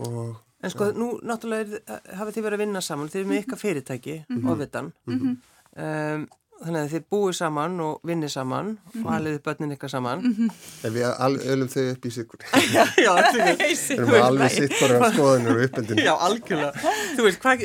og 0.07 0.35
En 0.65 0.71
sko, 0.73 0.87
nú 0.97 1.11
náttúrulega 1.21 1.99
hafið 2.17 2.33
þið 2.33 2.45
verið 2.47 2.57
að 2.57 2.61
vinna 2.63 2.79
saman, 2.81 3.09
þið 3.13 3.19
erum 3.19 3.29
með 3.29 3.41
ykkar 3.43 3.59
fyrirtæki 3.61 4.15
mm 4.23 4.37
-hmm. 4.37 4.51
ofiðan, 4.51 4.87
mm 5.05 5.19
-hmm. 5.19 5.35
um, 5.83 6.23
þannig 6.61 6.79
að 6.81 6.93
þið 6.93 7.03
búið 7.13 7.35
saman 7.37 7.75
og 7.85 8.07
vinnið 8.07 8.31
saman 8.33 8.65
mm 8.65 8.77
-hmm. 8.77 9.03
og 9.03 9.05
mhm. 9.05 9.13
aliðið 9.17 9.41
börnin 9.45 9.75
ykkar 9.75 9.91
saman. 9.93 10.23
Mhm. 10.23 10.49
En 10.83 10.93
við 10.93 11.05
öllum 11.53 11.69
þau 11.73 11.83
upp 11.91 12.05
í 12.05 12.11
sikur. 12.11 12.39
Já, 12.75 12.83
við 13.35 13.91
erum 13.97 14.23
alveg 14.23 14.51
sitt 14.51 14.75
bara 14.81 14.97
á 14.97 15.07
skoðinu 15.13 15.53
og 15.53 15.61
uppöndinu. 15.67 16.01
Já, 16.07 16.13
algjörlega. 16.27 16.95
Þú 17.17 17.27
veist, 17.27 17.39
hvað, 17.45 17.63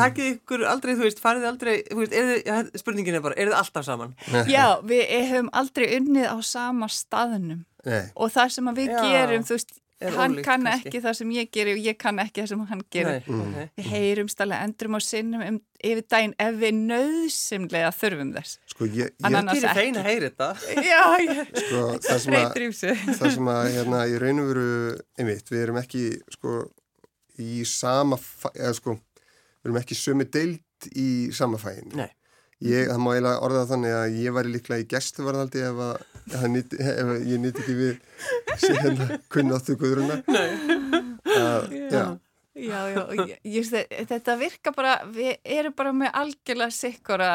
takkið 0.00 0.32
ykkur 0.32 0.66
aldrei, 0.72 0.94
þú 0.94 1.06
veist, 1.08 1.20
farið 1.20 1.46
aldrei, 1.52 1.74
þú 1.90 2.00
veist, 2.00 2.12
er 2.12 2.24
þið, 2.30 2.42
ja, 2.46 2.58
spurningin 2.80 3.14
er 3.14 3.24
bara, 3.24 3.38
er 3.38 3.52
þið 3.52 3.60
alltaf 3.60 3.84
saman? 3.84 4.16
Já, 4.48 4.66
við 4.82 5.04
hefum 5.12 5.48
aldrei 5.52 5.86
unnið 5.98 6.28
á 6.32 6.36
sama 6.42 6.88
staðunum. 6.88 7.64
Nei. 7.84 8.04
Og 8.16 8.30
það 8.32 8.52
sem 8.54 8.68
við 8.76 8.92
Já. 8.94 9.00
gerum, 9.04 9.44
þú 9.44 9.58
veist, 9.58 9.74
hann 10.02 10.34
ólíkt, 10.34 10.44
kann 10.46 10.66
kannski. 10.66 10.90
ekki 10.90 11.02
það 11.04 11.16
sem 11.20 11.32
ég 11.34 11.50
gerir 11.54 11.78
og 11.78 11.86
ég 11.88 11.98
kann 12.00 12.20
ekki 12.22 12.42
það 12.42 12.50
sem 12.50 12.64
hann 12.70 12.82
gerir. 12.96 13.28
Nei, 13.28 13.44
okay. 13.46 13.68
við 13.78 13.90
heyrumst 13.92 14.42
alveg 14.44 14.64
endrum 14.68 14.98
á 14.98 15.00
sinnum 15.04 15.44
um, 15.46 15.58
yfir 15.84 16.06
daginn 16.14 16.34
ef 16.44 16.58
við 16.60 16.80
nöðsumlega 16.90 17.92
þurfum 17.98 18.32
þess. 18.36 18.58
Sko 18.74 18.88
ég, 18.90 19.14
ég 19.14 19.38
gerir 19.50 19.76
feina 19.78 20.02
að 20.02 20.10
heyra 20.10 20.30
þetta. 20.30 20.50
Já, 20.90 21.02
ég, 21.22 21.54
sko, 21.62 21.84
það 22.08 22.22
sem 22.26 22.38
að, 22.40 22.60
það 23.20 23.34
sem 23.38 23.52
að 23.54 23.62
hérna, 23.78 24.02
í 24.10 24.18
raun 24.24 24.44
og 24.44 24.50
veru 24.52 24.68
einmitt, 25.20 25.54
við 25.54 25.66
erum 25.66 25.80
ekki 25.82 26.04
sko 26.36 26.58
í 27.42 27.64
sama 27.68 28.18
eða 28.52 28.74
sko, 28.78 28.98
við 28.98 29.70
erum 29.70 29.80
ekki 29.80 29.98
sömu 29.98 30.28
deild 30.30 30.90
í 30.94 31.08
sama 31.34 31.58
fæin 31.60 31.90
Nei. 31.96 32.10
Ég, 32.64 32.86
það 32.88 33.00
má 33.02 33.08
eiginlega 33.12 33.40
orða 33.44 33.64
þannig 33.68 33.92
að 33.92 34.18
ég 34.22 34.34
væri 34.36 34.52
líklega 34.54 34.84
í 34.84 34.86
gæstuvarðaldi 34.88 35.64
ef, 35.66 35.80
ef, 36.30 36.76
ef 36.78 37.10
ég 37.26 37.40
nýtt 37.42 37.58
ekki 37.60 37.74
við 37.76 37.96
hérna 38.62 39.18
kunnáttu 39.32 39.76
guðruna. 39.80 40.20
Uh, 40.28 41.72
já. 41.90 42.04
Já, 42.54 42.80
já, 42.94 43.00
ég, 43.50 43.70
þetta 44.06 44.36
virka 44.38 44.70
bara, 44.76 45.00
við 45.10 45.32
erum 45.42 45.74
bara 45.74 45.90
með 45.96 46.12
algjörlega 46.20 46.70
sikkura 46.70 47.30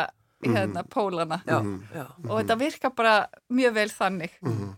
hérna, 0.46 0.84
mm. 0.86 0.88
pólana 0.94 1.42
já, 1.44 1.58
mm. 1.60 1.82
já. 1.92 2.06
og 2.24 2.38
þetta 2.38 2.56
virka 2.62 2.92
bara 2.96 3.16
mjög 3.52 3.74
vel 3.76 3.90
þannig. 3.92 4.38
Mm. 4.46 4.70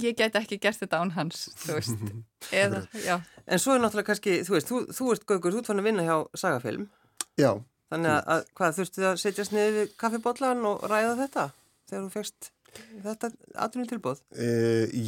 Ég 0.00 0.16
get 0.16 0.38
ekki 0.40 0.56
gert 0.62 0.80
þetta 0.80 1.02
án 1.04 1.12
hans, 1.18 1.44
þú 1.60 1.76
veist. 1.76 2.08
Eða, 2.56 2.80
en 3.44 3.60
svo 3.60 3.76
er 3.76 3.84
náttúrulega 3.84 4.08
kannski, 4.08 4.40
þú 4.48 4.56
veist, 4.56 4.72
þú, 4.72 4.80
þú 4.96 5.10
ert 5.12 5.28
Gaugur, 5.28 5.54
þú 5.54 5.60
ert 5.60 5.70
fann 5.70 5.82
að 5.82 5.90
vinna 5.90 6.06
hjá 6.08 6.16
Sagafilm. 6.40 6.88
Já. 7.38 7.50
Þannig 7.92 8.14
að, 8.14 8.22
að 8.32 8.48
hvað 8.58 8.76
þurftu 8.78 9.02
þið 9.02 9.10
að 9.10 9.20
setjast 9.22 9.54
niður 9.54 9.76
við 9.76 9.94
kaffibotlan 10.00 10.66
og 10.66 10.88
ræða 10.88 11.14
þetta 11.20 11.46
þegar 11.84 12.06
þú 12.06 12.12
fegst 12.16 12.50
þetta 13.04 13.30
aðrunum 13.66 13.90
tilbúð? 13.90 14.22
E, 14.36 14.48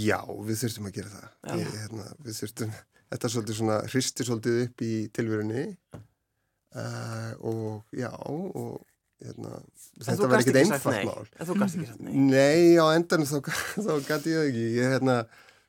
já, 0.03 0.19
við 0.49 0.61
þurftum 0.63 0.91
að 0.91 0.99
gera 0.99 1.15
það. 1.15 1.31
Ég, 1.61 1.71
hérna, 1.83 2.09
við 2.27 2.41
þurftum, 2.41 2.75
þetta 3.15 3.33
svolítið 3.35 3.59
svona, 3.61 3.79
hristir 3.93 4.29
svolítið 4.29 4.61
upp 4.67 4.85
í 4.87 4.93
tilverunni 5.17 5.65
uh, 5.97 7.33
og 7.47 7.97
já, 7.97 8.11
og 8.13 8.77
hérna, 9.25 9.61
þetta 10.03 10.31
verði 10.31 10.43
ekkit 10.45 10.61
einfalt 10.63 11.09
mál. 11.09 11.27
En 11.37 11.49
þú 11.49 11.59
gæst 11.63 11.79
ekki 11.79 11.91
sagt 11.91 12.05
nei? 12.05 12.15
Nei, 12.29 12.77
á 12.77 12.87
endan 12.93 13.27
þá, 13.29 13.39
þá 13.87 13.93
gæti 14.09 14.35
ég 14.35 14.51
ekki. 14.51 14.67
Ég, 14.77 14.95
hérna, 14.97 15.19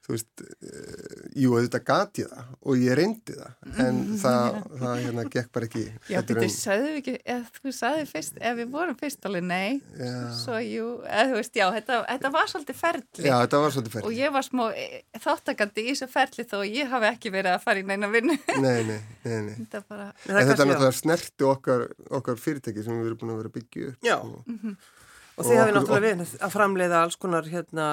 þú 0.07 0.15
veist, 0.15 0.41
uh, 0.63 1.23
jú, 1.35 1.49
þetta 1.57 1.79
gati 1.83 2.23
það 2.23 2.51
og 2.63 2.79
ég 2.79 2.95
reyndi 2.95 3.33
það 3.35 3.81
en 3.83 3.97
mm. 3.99 4.13
það, 4.21 4.59
það 4.79 5.01
hérna 5.03 5.25
gekk 5.33 5.49
bara 5.57 5.67
ekki 5.67 5.83
Já, 5.83 6.19
þetta 6.21 6.45
en... 6.45 6.53
sagðu 6.53 6.91
ekki, 7.01 7.15
eða 7.33 7.57
þú 7.57 7.73
sagði 7.75 8.05
fyrst, 8.13 8.37
ef 8.39 8.55
við 8.61 8.69
vorum 8.77 8.97
fyrst 9.01 9.27
alveg 9.27 9.47
nei 9.49 9.81
já. 9.99 10.13
svo 10.39 10.61
jú, 10.63 10.87
eða 11.03 11.27
þú 11.27 11.39
veist, 11.41 11.59
já 11.59 11.65
þetta, 11.75 11.99
þetta 12.13 12.33
var 12.37 12.51
svolítið 12.53 12.79
ferli 12.85 13.27
Já, 13.27 13.33
þetta 13.33 13.61
var 13.65 13.75
svolítið 13.75 13.97
ferli 13.97 14.07
og 14.07 14.21
ég 14.21 14.35
var 14.37 14.47
smá 14.47 14.63
e, 14.71 14.87
þáttakandi 15.27 15.83
í 15.83 15.89
þessu 15.91 16.11
ferli 16.15 16.47
þó 16.47 16.57
ég 16.63 16.93
hafi 16.93 17.09
ekki 17.11 17.33
verið 17.35 17.57
að 17.57 17.65
fara 17.67 17.83
í 17.83 17.87
neina 17.91 18.11
vinnu 18.13 18.37
Nei, 18.63 18.77
nei, 18.87 18.99
nei, 19.27 19.39
nei. 19.49 19.55
Þetta, 19.67 19.83
bara... 19.91 20.11
þetta 20.23 20.39
er 20.39 20.69
náttúrulega 20.71 20.95
snerti 20.95 21.51
okkar, 21.51 21.89
okkar 22.15 22.39
fyrirtæki 22.39 22.85
sem 22.85 22.95
við 23.01 23.11
erum 23.11 23.19
búin 23.25 23.35
að 23.35 23.43
vera 23.43 23.57
byggju 23.59 23.91
upp 23.91 24.07
Já 24.07 24.15
og... 24.21 24.39
mm 24.47 24.61
-hmm. 24.63 24.79
Og 25.37 25.45
þið 25.45 25.59
hafið 25.61 25.75
náttúrulega 25.75 26.03
verið 26.07 26.35
að 26.41 26.53
framleiða 26.55 26.99
alls 27.05 27.15
konar 27.21 27.47
hérna, 27.51 27.87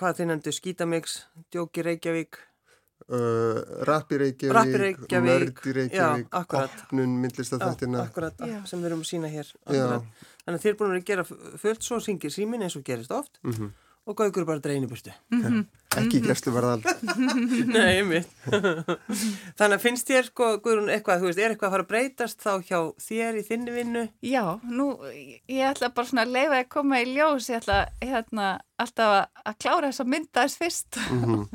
hvað 0.00 0.18
þið 0.18 0.28
nefndu, 0.30 0.52
skítamix, 0.56 1.16
djóki 1.52 1.84
Reykjavík? 1.84 2.40
Uh, 3.04 3.60
Rappi 3.84 4.16
Reykjavík, 4.22 4.76
Reykjavík, 4.80 5.26
Mördi 5.28 5.74
Reykjavík, 5.76 6.38
Opnun, 6.40 7.18
myndlistafættina. 7.20 8.06
Akkurat, 8.08 8.40
já. 8.48 8.62
sem 8.70 8.80
við 8.80 8.92
erum 8.92 9.04
að 9.04 9.10
sína 9.10 9.32
hér. 9.32 9.50
Þannig 9.68 10.54
að 10.54 10.62
þið 10.62 10.70
er 10.72 10.78
búin 10.80 10.96
að 10.96 11.08
gera 11.10 11.26
fullt 11.28 11.84
svo 11.84 12.00
syngir 12.00 12.32
símin 12.32 12.64
eins 12.64 12.78
og 12.80 12.86
gerist 12.86 13.12
oft. 13.12 13.36
Mm 13.44 13.58
-hmm 13.58 13.74
og 14.04 14.16
gaugur 14.18 14.44
bara 14.48 14.60
dreyin 14.60 14.84
í 14.84 14.88
burtu 14.90 15.12
mm 15.32 15.42
-hmm. 15.42 15.64
ekki 16.00 16.20
gæslu 16.24 16.52
verðal 16.52 16.82
Nei, 17.76 18.02
mitt 18.02 18.28
Þannig 19.58 19.76
að 19.76 19.84
finnst 19.84 20.10
þér 20.10 20.28
sko, 20.28 20.48
Guðrún, 20.64 20.90
eitthvað 20.92 21.22
þú 21.22 21.30
veist, 21.30 21.38
er 21.38 21.54
eitthvað 21.54 21.68
að 21.68 21.74
fara 21.74 21.86
að 21.86 21.92
breytast 21.92 22.42
þá 22.42 22.52
hjá 22.68 22.78
þér 23.06 23.38
í 23.40 23.46
þinni 23.48 23.74
vinnu? 23.74 24.04
Já, 24.22 24.44
nú, 24.62 24.88
ég 25.48 25.70
ætla 25.70 25.88
bara 25.94 26.06
svona 26.06 26.26
að 26.26 26.34
leifa 26.36 26.60
að 26.60 26.68
koma 26.68 27.00
í 27.00 27.08
ljós, 27.14 27.48
ég 27.50 27.62
ætla 27.62 27.80
hérna, 28.02 28.60
alltaf 28.78 29.16
að, 29.18 29.26
að 29.44 29.58
klára 29.58 29.90
þess 29.90 30.00
að 30.00 30.12
mynda 30.14 30.42
þess 30.42 30.58
fyrst 30.58 31.00
mm 31.10 31.24
-hmm. 31.24 31.46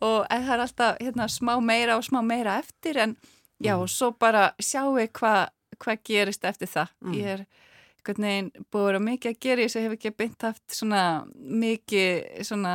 og 0.00 0.26
það 0.30 0.54
er 0.54 0.64
alltaf 0.66 0.96
hérna, 1.00 1.28
smá 1.28 1.60
meira 1.60 1.96
og 1.96 2.04
smá 2.04 2.22
meira 2.22 2.58
eftir 2.58 2.96
en 2.96 3.16
já, 3.60 3.76
og 3.76 3.88
svo 3.88 4.10
bara 4.12 4.52
sjáu 4.58 4.98
hvað 5.12 5.48
hva 5.78 5.96
gerist 6.04 6.44
eftir 6.44 6.70
það 6.70 6.88
mm. 7.00 7.14
ég 7.18 7.26
er 7.34 7.44
hvernig 8.04 8.50
búið 8.72 8.82
að 8.82 8.88
vera 8.88 9.02
mikið 9.04 9.30
að 9.30 9.40
gera 9.46 9.64
þess 9.64 9.78
að 9.78 9.86
hef 9.86 9.96
ekki 9.96 10.12
beint 10.22 10.46
haft 10.48 10.76
svona 10.78 11.02
mikið 11.64 12.44
svona 12.48 12.74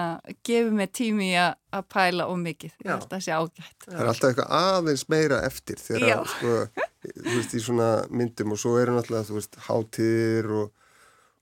gefið 0.49 0.73
mig 0.79 0.91
tími 0.99 1.29
að 1.39 1.85
pæla 1.93 2.27
og 2.31 2.41
mikið, 2.41 2.73
ég 2.81 2.89
held 2.89 3.05
að 3.05 3.13
það 3.13 3.23
sé 3.25 3.37
ágætt. 3.37 3.85
Það 3.85 3.99
er 3.99 4.11
alltaf 4.13 4.31
eitthvað 4.31 4.57
aðeins 4.59 5.05
meira 5.13 5.43
eftir 5.45 5.83
þegar 5.83 6.25
sko, 6.33 6.57
þú 7.05 7.37
veist 7.37 7.55
í 7.55 7.63
svona 7.63 7.89
myndum 8.09 8.55
og 8.55 8.61
svo 8.61 8.75
eru 8.81 8.97
náttúrulega 8.97 9.29
þú 9.29 9.39
veist 9.39 9.59
hátíðir 9.69 10.53
og 10.63 10.75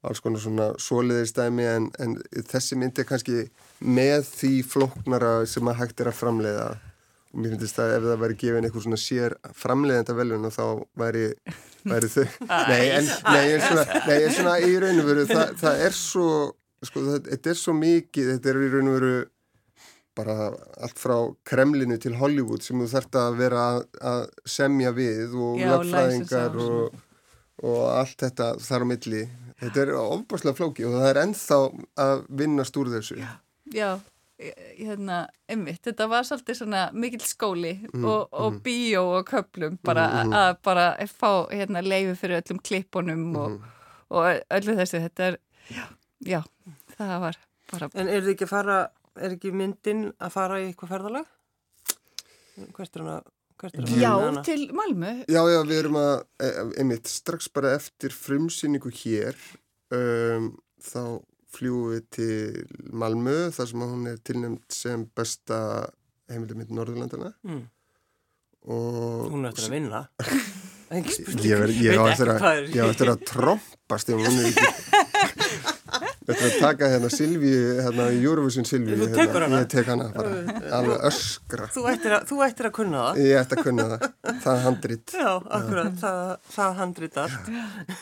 alls 0.07 0.21
konar 0.23 0.41
svona 0.41 0.67
soliðistæmi 0.81 1.65
en, 1.67 1.87
en 1.99 2.17
þessi 2.47 2.77
mynd 2.79 2.99
er 2.99 3.07
kannski 3.07 3.47
með 3.79 4.27
því 4.29 4.51
flóknara 4.67 5.31
sem 5.49 5.67
að 5.67 5.81
hægt 5.81 6.03
er 6.03 6.11
að 6.11 6.19
framleiða. 6.19 6.67
Og 7.33 7.41
mér 7.43 7.55
finnst 7.55 7.79
að 7.81 7.95
ef 7.97 8.05
það 8.05 8.21
væri 8.23 8.37
gefin 8.43 8.67
eitthvað 8.67 8.85
svona 8.85 9.01
sér 9.01 9.35
framleiðenda 9.57 10.15
velun 10.17 10.47
og 10.47 10.53
þá 10.55 10.65
væri, 11.01 11.25
væri 11.91 12.11
þau 12.13 12.27
nei 12.71 12.83
en, 12.97 13.09
nei, 13.31 13.45
en 13.55 13.65
svona, 13.65 13.87
nei, 14.07 14.17
en 14.19 14.35
svona 14.35 14.59
í 14.63 14.75
raun 14.83 15.01
og 15.01 15.09
veru 15.09 15.25
það, 15.29 15.57
það 15.61 15.81
er 15.87 15.97
svo 15.97 16.29
sko, 16.85 17.03
þetta 17.25 17.51
er 17.51 17.59
svo 17.59 17.75
mikið, 17.77 18.31
þetta 18.35 18.53
er 18.53 18.61
í 18.61 18.69
raun 18.75 18.91
og 18.91 18.97
veru 18.99 19.15
bara 20.17 20.35
allt 20.81 20.97
frá 20.97 21.15
Kremlinu 21.45 21.97
til 22.01 22.15
Hollywood 22.17 22.65
sem 22.65 22.79
þú 22.81 22.87
þarft 22.89 23.17
að 23.21 23.39
vera 23.41 23.65
að, 24.01 24.23
semja 24.49 24.93
við 24.95 25.35
og 25.37 25.59
lögfræðingar 25.61 26.57
og, 26.63 26.95
og 27.61 27.83
allt 27.93 28.25
þetta 28.25 28.55
þar 28.65 28.85
á 28.85 28.87
milli. 28.93 29.23
Þetta 29.61 29.83
er 29.83 29.91
ofbáslega 29.97 30.57
flóki 30.57 30.85
og 30.85 30.97
það 30.97 31.09
er 31.11 31.19
ennþá 31.23 31.59
að 32.01 32.25
vinnast 32.41 32.81
úr 32.81 32.91
þessu. 32.93 33.19
Já, 33.21 33.29
já 33.73 33.89
hérna, 34.37 35.23
einmitt, 35.49 35.79
þetta 35.87 36.05
var 36.11 36.25
svolítið 36.27 36.59
svona 36.59 36.81
mikill 36.93 37.23
skóli 37.25 37.71
mm, 37.87 38.03
og, 38.05 38.27
og 38.29 38.51
mm. 38.53 38.59
bíó 38.65 39.01
og 39.17 39.29
köplum 39.29 39.79
bara 39.85 40.05
mm, 40.11 40.27
mm. 40.27 40.35
að 40.41 40.49
bara 40.67 40.85
fá 41.09 41.31
hérna 41.49 41.81
leiði 41.81 42.13
fyrir 42.19 42.43
öllum 42.43 42.59
klippunum 42.61 43.23
og, 43.41 43.55
og 44.13 44.27
öllu 44.59 44.75
þessu, 44.77 45.01
þetta 45.07 45.31
er 45.31 45.39
já, 45.73 45.87
já, 46.21 46.41
það 46.93 47.15
var 47.25 47.39
bara 47.71 47.89
En 47.95 48.11
er 48.11 48.21
þið 48.21 48.35
ekki 48.35 48.45
að 48.45 48.53
fara, 48.53 48.77
er 49.17 49.33
ekki 49.39 49.55
myndin 49.57 50.05
að 50.21 50.35
fara 50.37 50.61
í 50.61 50.69
eitthvað 50.69 50.93
ferðalag? 50.93 51.33
Hvert 52.77 52.97
er 52.97 53.05
hana? 53.05 53.17
Já, 53.97 54.13
til 54.45 54.67
Malmö 54.77 55.15
Já, 55.25 55.41
já, 55.49 55.57
við 55.65 55.79
erum 55.79 55.97
að, 55.97 56.13
e, 56.45 56.51
einmitt, 56.77 57.09
strax 57.09 57.49
bara 57.49 57.73
eftir 57.79 58.13
frumsýningu 58.13 58.91
hér 58.93 59.33
um, 59.97 60.51
þá 60.77 61.25
fljúum 61.57 61.93
við 61.93 62.05
til 62.17 62.91
Malmö 62.93 63.37
þar 63.55 63.71
sem 63.71 63.85
hún 63.85 64.11
er 64.11 64.21
tilnæmt 64.25 64.77
sem 64.77 65.07
besta 65.17 65.59
heimildið 66.31 66.61
mitt 66.61 66.73
Norðurlandana 66.75 67.33
mm. 67.47 67.63
og 68.73 69.27
Hún 69.33 69.45
er 69.45 69.53
eftir 69.53 69.69
að 69.69 69.77
vinna 69.77 70.05
Ég 70.87 71.59
veit 71.59 72.85
eftir 72.87 73.11
að 73.11 73.25
trompast 73.27 74.13
ef 74.13 74.21
hún 74.21 74.39
er 74.39 74.51
ekki 74.53 74.67
Þetta 76.27 76.43
er 76.43 76.49
að 76.49 76.57
taka 76.59 76.87
hérna 76.91 77.09
Silvíu, 77.11 77.59
hérna 77.85 78.05
Eurovision 78.11 78.65
Silvíu. 78.67 78.97
Þú 78.99 79.05
tekur 79.13 79.45
hérna, 79.45 79.47
hana? 79.47 79.59
Ég 79.61 79.69
tek 79.71 79.87
hana 79.87 80.07
bara, 80.11 80.55
alveg 80.75 81.05
öskra. 81.07 81.67
Þú 81.71 81.83
ættir, 81.87 82.15
að, 82.17 82.25
þú 82.27 82.39
ættir 82.43 82.67
að 82.67 82.73
kunna 82.75 83.03
það? 83.05 83.19
Ég 83.23 83.39
ætti 83.39 83.55
að 83.55 83.61
kunna 83.63 83.85
það, 83.93 84.03
það 84.43 84.49
er 84.51 84.65
handrit. 84.65 85.13
Já, 85.15 85.29
akkurat, 85.59 85.93
það, 86.01 86.33
það 86.57 86.75
handrit 86.81 87.21
allt. 87.23 87.47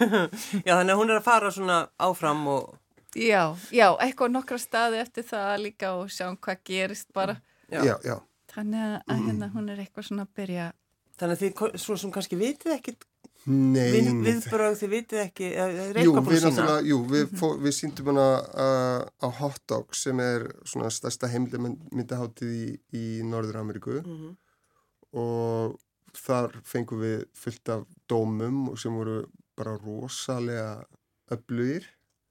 Já, 0.66 0.72
þannig 0.72 0.96
að 0.96 1.00
hún 1.04 1.14
er 1.14 1.20
að 1.20 1.28
fara 1.28 1.54
svona 1.54 1.78
áfram 2.08 2.42
og... 2.56 2.74
Já, 3.16 3.56
já, 3.72 3.88
eitthvað 4.04 4.34
nokkra 4.36 4.58
staði 4.60 5.00
eftir 5.00 5.24
það 5.24 5.52
líka 5.64 5.92
og 5.96 6.10
sjá 6.12 6.28
hvað 6.34 6.64
gerist 6.68 7.14
bara. 7.16 7.38
Já, 7.72 7.82
já. 7.84 7.96
já. 8.04 8.18
Þannig 8.52 8.98
að 9.08 9.22
hérna 9.28 9.52
hún 9.56 9.70
er 9.72 9.80
eitthvað 9.84 10.10
svona 10.10 10.26
að 10.28 10.34
byrja... 10.40 10.72
Þannig 11.16 11.38
að 11.38 11.44
þið, 11.44 11.78
svo 11.80 11.96
sem 11.96 12.12
kannski 12.12 12.36
vitið 12.40 12.74
ekkit 12.76 13.06
Nei. 13.46 13.92
Við, 13.94 14.08
viðbröð 14.26 14.76
þið 14.80 14.90
vitið 14.90 15.20
ekki, 15.22 15.48
er 15.54 16.00
eitthvað 16.00 16.26
búin 16.26 16.48
að 16.48 16.56
sína? 16.56 16.78
Jú, 16.82 16.96
við, 17.12 17.34
fó, 17.38 17.46
við 17.62 17.76
síndum 17.78 18.08
hana 18.10 18.30
uh, 18.42 19.02
á 19.22 19.28
Hot 19.38 19.60
Dog 19.70 19.94
sem 19.98 20.22
er 20.24 20.48
svona 20.66 20.90
stærsta 20.94 21.30
heimlemyndaháttið 21.30 22.56
í, 22.56 22.64
í 22.98 23.04
Norður 23.28 23.60
Ameríku 23.62 24.00
mm 24.00 24.16
-hmm. 24.16 24.32
og 25.22 25.78
þar 26.18 26.58
fengum 26.66 27.04
við 27.06 27.28
fyllt 27.38 27.70
af 27.70 27.86
dómum 28.10 28.74
sem 28.82 28.98
voru 28.98 29.28
bara 29.56 29.78
rosalega 29.78 30.82
öflugir. 31.30 31.86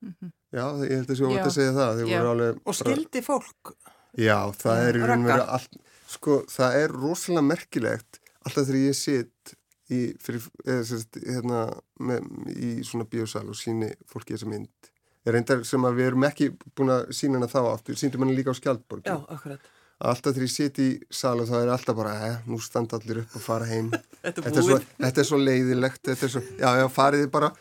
Mm 0.04 0.14
-hmm. 0.20 0.32
Já, 0.54 0.64
ég 0.84 0.96
held 0.98 1.10
að 1.10 1.20
ég 1.20 1.26
voru 1.26 1.48
að 1.48 1.56
segja 1.56 1.72
það. 1.72 2.02
Alveg, 2.30 2.60
og 2.64 2.74
skildi 2.78 3.22
fólk? 3.22 3.74
Já, 4.14 4.38
það 4.54 4.88
er, 4.88 4.98
all, 5.42 5.68
sko, 6.06 6.44
það 6.48 6.76
er 6.82 6.92
rosalega 6.94 7.42
merkilegt 7.42 8.20
alltaf 8.44 8.68
þegar 8.68 8.80
ég 8.80 8.96
sitt 8.98 9.54
í, 9.90 10.00
fyrir, 10.22 10.44
eða, 10.64 10.82
sérst, 10.88 11.18
hérna, 11.26 11.60
með, 12.00 12.28
í 12.54 12.70
svona 12.86 13.06
biosal 13.10 13.48
og 13.48 13.58
síni 13.58 13.90
fólki 14.10 14.36
þessa 14.36 14.50
mynd 14.52 14.90
er 15.24 15.36
reyndar 15.38 15.64
sem 15.64 15.84
að 15.88 15.98
við 15.98 16.10
erum 16.10 16.26
ekki 16.28 16.50
búin 16.76 16.92
að 16.92 17.06
sína 17.16 17.40
hana 17.40 17.48
þá 17.48 17.60
aftur, 17.72 17.96
síndum 17.96 18.24
hana 18.24 18.36
líka 18.36 18.52
á 18.52 18.58
Skjaldborg 18.58 19.08
Já, 19.08 19.16
akkurat 19.32 19.72
Alltaf 20.02 20.34
þegar 20.34 20.46
ég 20.48 20.52
siti 20.52 20.86
í 20.90 20.94
sal 21.14 21.36
og 21.38 21.46
þá 21.48 21.54
er 21.60 21.70
alltaf 21.70 21.96
bara 21.96 22.14
eh, 22.26 22.38
nú 22.50 22.58
standa 22.62 22.98
allir 22.98 23.22
upp 23.22 23.36
og 23.38 23.44
fara 23.44 23.68
heim. 23.68 23.92
Þetta, 23.92 24.42
þetta, 24.44 24.58
er 24.58 24.66
svo, 24.66 24.78
þetta 25.04 25.22
er 25.22 25.28
svo 25.28 25.38
leiðilegt 25.40 26.02
þetta 26.10 26.26
er 26.26 26.32
svo, 26.34 26.42
Já, 26.58 26.70
já, 26.80 26.86
fariði 26.92 27.30
bara. 27.32 27.52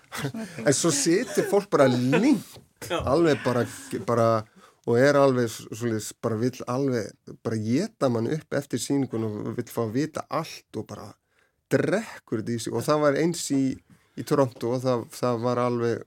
En 0.64 0.76
svo 0.78 0.92
sitir 0.96 1.48
fólk 1.52 1.70
bara 1.74 1.88
lengt 1.92 2.90
alveg 3.04 3.40
bara, 3.46 3.64
bara 4.08 4.28
og 4.84 5.00
er 5.00 5.16
alveg 5.16 5.48
svolítið, 5.54 6.10
bara 6.24 6.40
vill 6.42 6.66
alveg 6.68 7.36
bara 7.46 7.60
geta 7.64 8.10
mann 8.12 8.32
upp 8.34 8.58
eftir 8.58 8.82
síningun 8.82 9.28
og 9.30 9.54
vill 9.56 9.70
fá 9.72 9.86
að 9.86 9.94
vita 9.96 10.26
allt 10.28 10.80
og 10.82 10.88
bara 10.90 11.12
drekkur 11.72 12.42
þetta 12.42 12.58
í 12.58 12.64
sig. 12.66 12.74
Og 12.74 12.84
það 12.86 13.06
var 13.06 13.20
eins 13.22 13.46
í, 13.56 13.64
í 14.20 14.26
Toronto 14.28 14.74
og 14.76 14.84
það, 14.84 15.06
það 15.14 15.40
var 15.46 15.64
alveg 15.64 16.04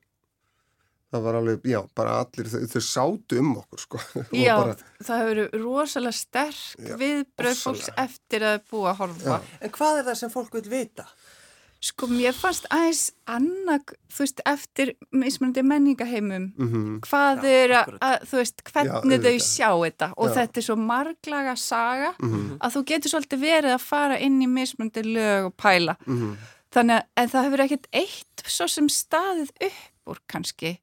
það 1.12 1.24
var 1.26 1.38
alveg, 1.40 1.70
já, 1.70 1.80
bara 1.96 2.18
allir 2.22 2.50
þau, 2.50 2.60
þau 2.72 2.84
sátu 2.88 3.40
um 3.40 3.54
okkur, 3.62 3.84
sko 3.84 4.02
Já, 4.46 4.56
bara, 4.58 4.76
það 5.00 5.22
hefur 5.22 5.32
verið 5.32 5.56
rosalega 5.62 6.18
sterk 6.18 6.92
viðbröð 7.02 7.62
fólks 7.62 7.90
eftir 7.96 8.46
að 8.46 8.60
búa 8.70 8.92
að 8.92 9.00
horfa. 9.04 9.40
Já. 9.40 9.58
En 9.60 9.74
hvað 9.78 10.02
er 10.02 10.08
það 10.10 10.22
sem 10.22 10.34
fólk 10.34 10.56
vil 10.58 10.68
vita? 10.70 11.08
Sko, 11.86 12.08
mér 12.08 12.32
fannst 12.34 12.64
aðeins 12.72 13.02
annag, 13.30 13.92
þú 14.10 14.22
veist, 14.24 14.40
eftir 14.48 14.92
mismunandi 15.14 15.62
menningaheimum, 15.62 16.46
mm 16.56 16.68
-hmm. 16.72 16.94
hvað 17.04 17.44
já, 17.44 17.50
er 17.50 17.74
að, 17.80 17.98
að, 18.00 18.16
þú 18.30 18.36
veist, 18.40 18.62
hvernig 18.72 19.18
já, 19.20 19.24
þau 19.26 19.38
sjá 19.44 19.70
þetta 19.84 20.08
og 20.16 20.28
já. 20.28 20.34
þetta 20.34 20.60
er 20.60 20.66
svo 20.66 20.76
marglaga 20.76 21.56
saga 21.56 22.14
mm 22.18 22.32
-hmm. 22.32 22.56
að 22.60 22.72
þú 22.74 22.84
getur 22.90 23.10
svolítið 23.10 23.40
verið 23.40 23.72
að 23.74 23.84
fara 23.84 24.18
inn 24.18 24.42
í 24.42 24.48
mismunandi 24.48 25.02
lög 25.02 25.44
og 25.44 25.54
pæla. 25.56 25.96
Mm 26.06 26.16
-hmm. 26.18 26.36
Þannig 26.72 26.96
að, 26.96 27.02
en 27.16 27.28
það 27.28 27.44
hefur 27.44 27.60
ekkert 27.60 27.86
eitt 27.92 28.42
svo 28.46 28.66
sem 28.68 28.88
staðið 28.88 29.50
upp 29.60 30.10
úr 30.10 30.18
kannski, 30.26 30.78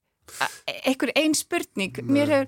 einhver 0.84 1.12
einn 1.16 1.36
spurning, 1.38 1.98
Nei. 2.02 2.14
mér 2.18 2.34
hefur 2.36 2.48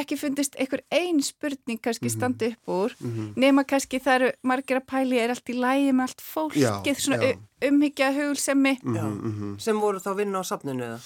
ekki 0.00 0.16
fundist 0.20 0.54
einhver 0.60 0.84
einn 0.94 1.18
spurning 1.22 1.80
kannski 1.82 2.06
mhm. 2.06 2.14
standi 2.14 2.50
upp 2.52 2.74
úr, 2.74 2.96
nema 3.36 3.64
kannski 3.66 3.98
það 4.02 4.20
eru 4.20 4.32
margir 4.46 4.78
að 4.78 4.86
pæli 4.92 5.18
er 5.18 5.34
allt 5.34 5.50
í 5.50 5.56
lægi 5.58 5.92
með 5.92 6.06
allt 6.06 6.26
fólkið, 6.26 7.00
svona 7.02 7.32
umhyggja 7.68 8.10
hugulsemi 8.14 8.78
mm 8.82 8.96
-hmm. 8.96 9.58
sem 9.58 9.80
voru 9.80 9.98
þá 9.98 10.14
vinna 10.16 10.40
á 10.40 10.44
safninu 10.44 10.84
eða? 10.84 10.98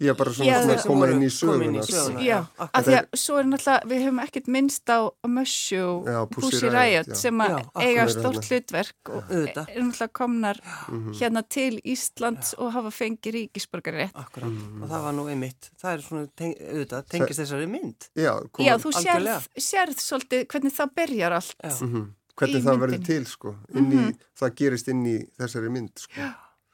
Já, 0.00 0.14
bara 0.14 0.32
svona 0.32 0.50
já, 0.50 0.58
að 0.76 0.86
koma 0.86 1.08
inn 1.10 1.22
í 1.22 1.30
söguna. 1.30 1.82
Já, 1.82 2.22
já. 2.24 2.46
af 2.58 2.84
því 2.86 2.94
að 2.98 3.06
svo 3.14 3.38
er 3.38 3.44
náttúrulega 3.44 3.86
við 3.86 4.02
höfum 4.04 4.20
ekkert 4.24 4.46
minnst 4.48 4.90
á 4.90 4.98
Mössju 5.26 5.84
og 6.20 6.30
Pussy 6.30 6.68
Riot 6.68 7.16
sem 7.16 7.40
að 7.40 7.64
eiga 7.74 8.08
stort 8.08 8.44
hlutverk 8.44 9.08
og 9.08 9.22
er 9.30 9.54
náttúrulega 9.54 10.12
komnar 10.12 10.60
mhm. 10.88 11.12
hérna 11.12 11.42
til 11.48 11.80
Íslands 11.84 12.54
og 12.58 12.72
hafa 12.72 12.90
fengið 12.90 13.32
ríkisborgari 13.34 13.96
rétt 14.04 14.14
Akkurát, 14.14 14.52
og 14.82 14.88
það 14.88 15.02
var 15.02 15.12
nú 15.12 15.26
einmitt 15.28 15.70
það 15.80 15.92
er 15.92 16.00
svona, 16.06 16.26
teng, 16.36 16.54
auðvitað, 16.54 17.04
tengist 17.10 17.40
þessari 17.40 17.66
mynd. 17.66 18.08
Já, 18.14 18.32
já 18.58 18.74
þú 18.78 18.94
sérð, 18.96 19.48
sérð 19.56 19.98
svolítið 19.98 20.46
hvernig 20.46 20.74
það 20.74 20.96
byrjar 21.00 21.38
allt. 21.40 21.56
Já. 21.60 21.76
Mhm 21.80 22.08
hvernig 22.40 22.62
það 22.64 22.84
verður 22.84 23.02
til 23.06 23.24
sko 23.28 23.54
í, 23.54 23.80
mm 23.80 23.90
-hmm. 23.90 24.14
það 24.40 24.54
gerist 24.60 24.88
inn 24.92 25.02
í 25.06 25.16
þessari 25.38 25.72
mynd 25.72 26.04
sko 26.04 26.20
já, 26.20 26.30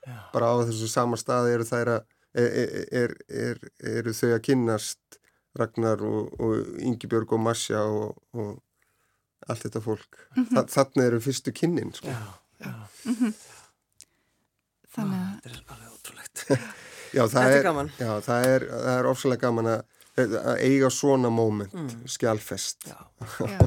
já. 0.06 0.18
bara 0.32 0.52
á 0.52 0.54
þessu 0.68 0.88
sama 0.90 1.18
stað 1.20 1.50
eru 1.54 1.66
þær 1.68 1.92
að 1.96 2.02
er, 2.36 2.86
er, 2.92 3.16
er, 3.28 3.60
eru 3.80 4.12
þau 4.12 4.30
að 4.34 4.42
kynnast 4.48 5.20
Ragnar 5.56 6.02
og, 6.04 6.34
og 6.40 6.80
Ingi-Björg 6.84 7.32
og 7.32 7.40
Masja 7.40 7.80
og, 7.88 8.16
og 8.36 8.58
allt 9.48 9.62
þetta 9.64 9.80
fólk 9.80 10.18
mm 10.36 10.44
-hmm. 10.44 10.54
Þa, 10.54 10.66
þannig 10.74 11.06
eru 11.06 11.20
fyrstu 11.20 11.52
kynnin 11.52 11.92
sko 11.94 12.08
já, 12.08 12.72
mm 13.04 13.14
-hmm. 13.14 13.32
þannig 14.94 15.20
að 15.20 15.40
þetta 15.42 15.50
er 15.50 15.74
alveg 15.74 15.92
ótrúlegt 15.94 16.46
já 17.16 17.28
það 17.28 17.52
er 17.52 17.64
já 17.98 18.20
það 18.20 18.46
er, 18.54 18.68
það 18.68 18.98
er 18.98 19.06
ofsalega 19.06 19.46
gaman 19.46 19.66
að 19.66 19.84
að 20.16 20.60
eiga 20.64 20.88
svona 20.92 21.28
móment 21.32 21.74
mm. 21.76 21.88
skjálfest 22.08 22.86
já. 22.88 22.96
Já. 23.52 23.58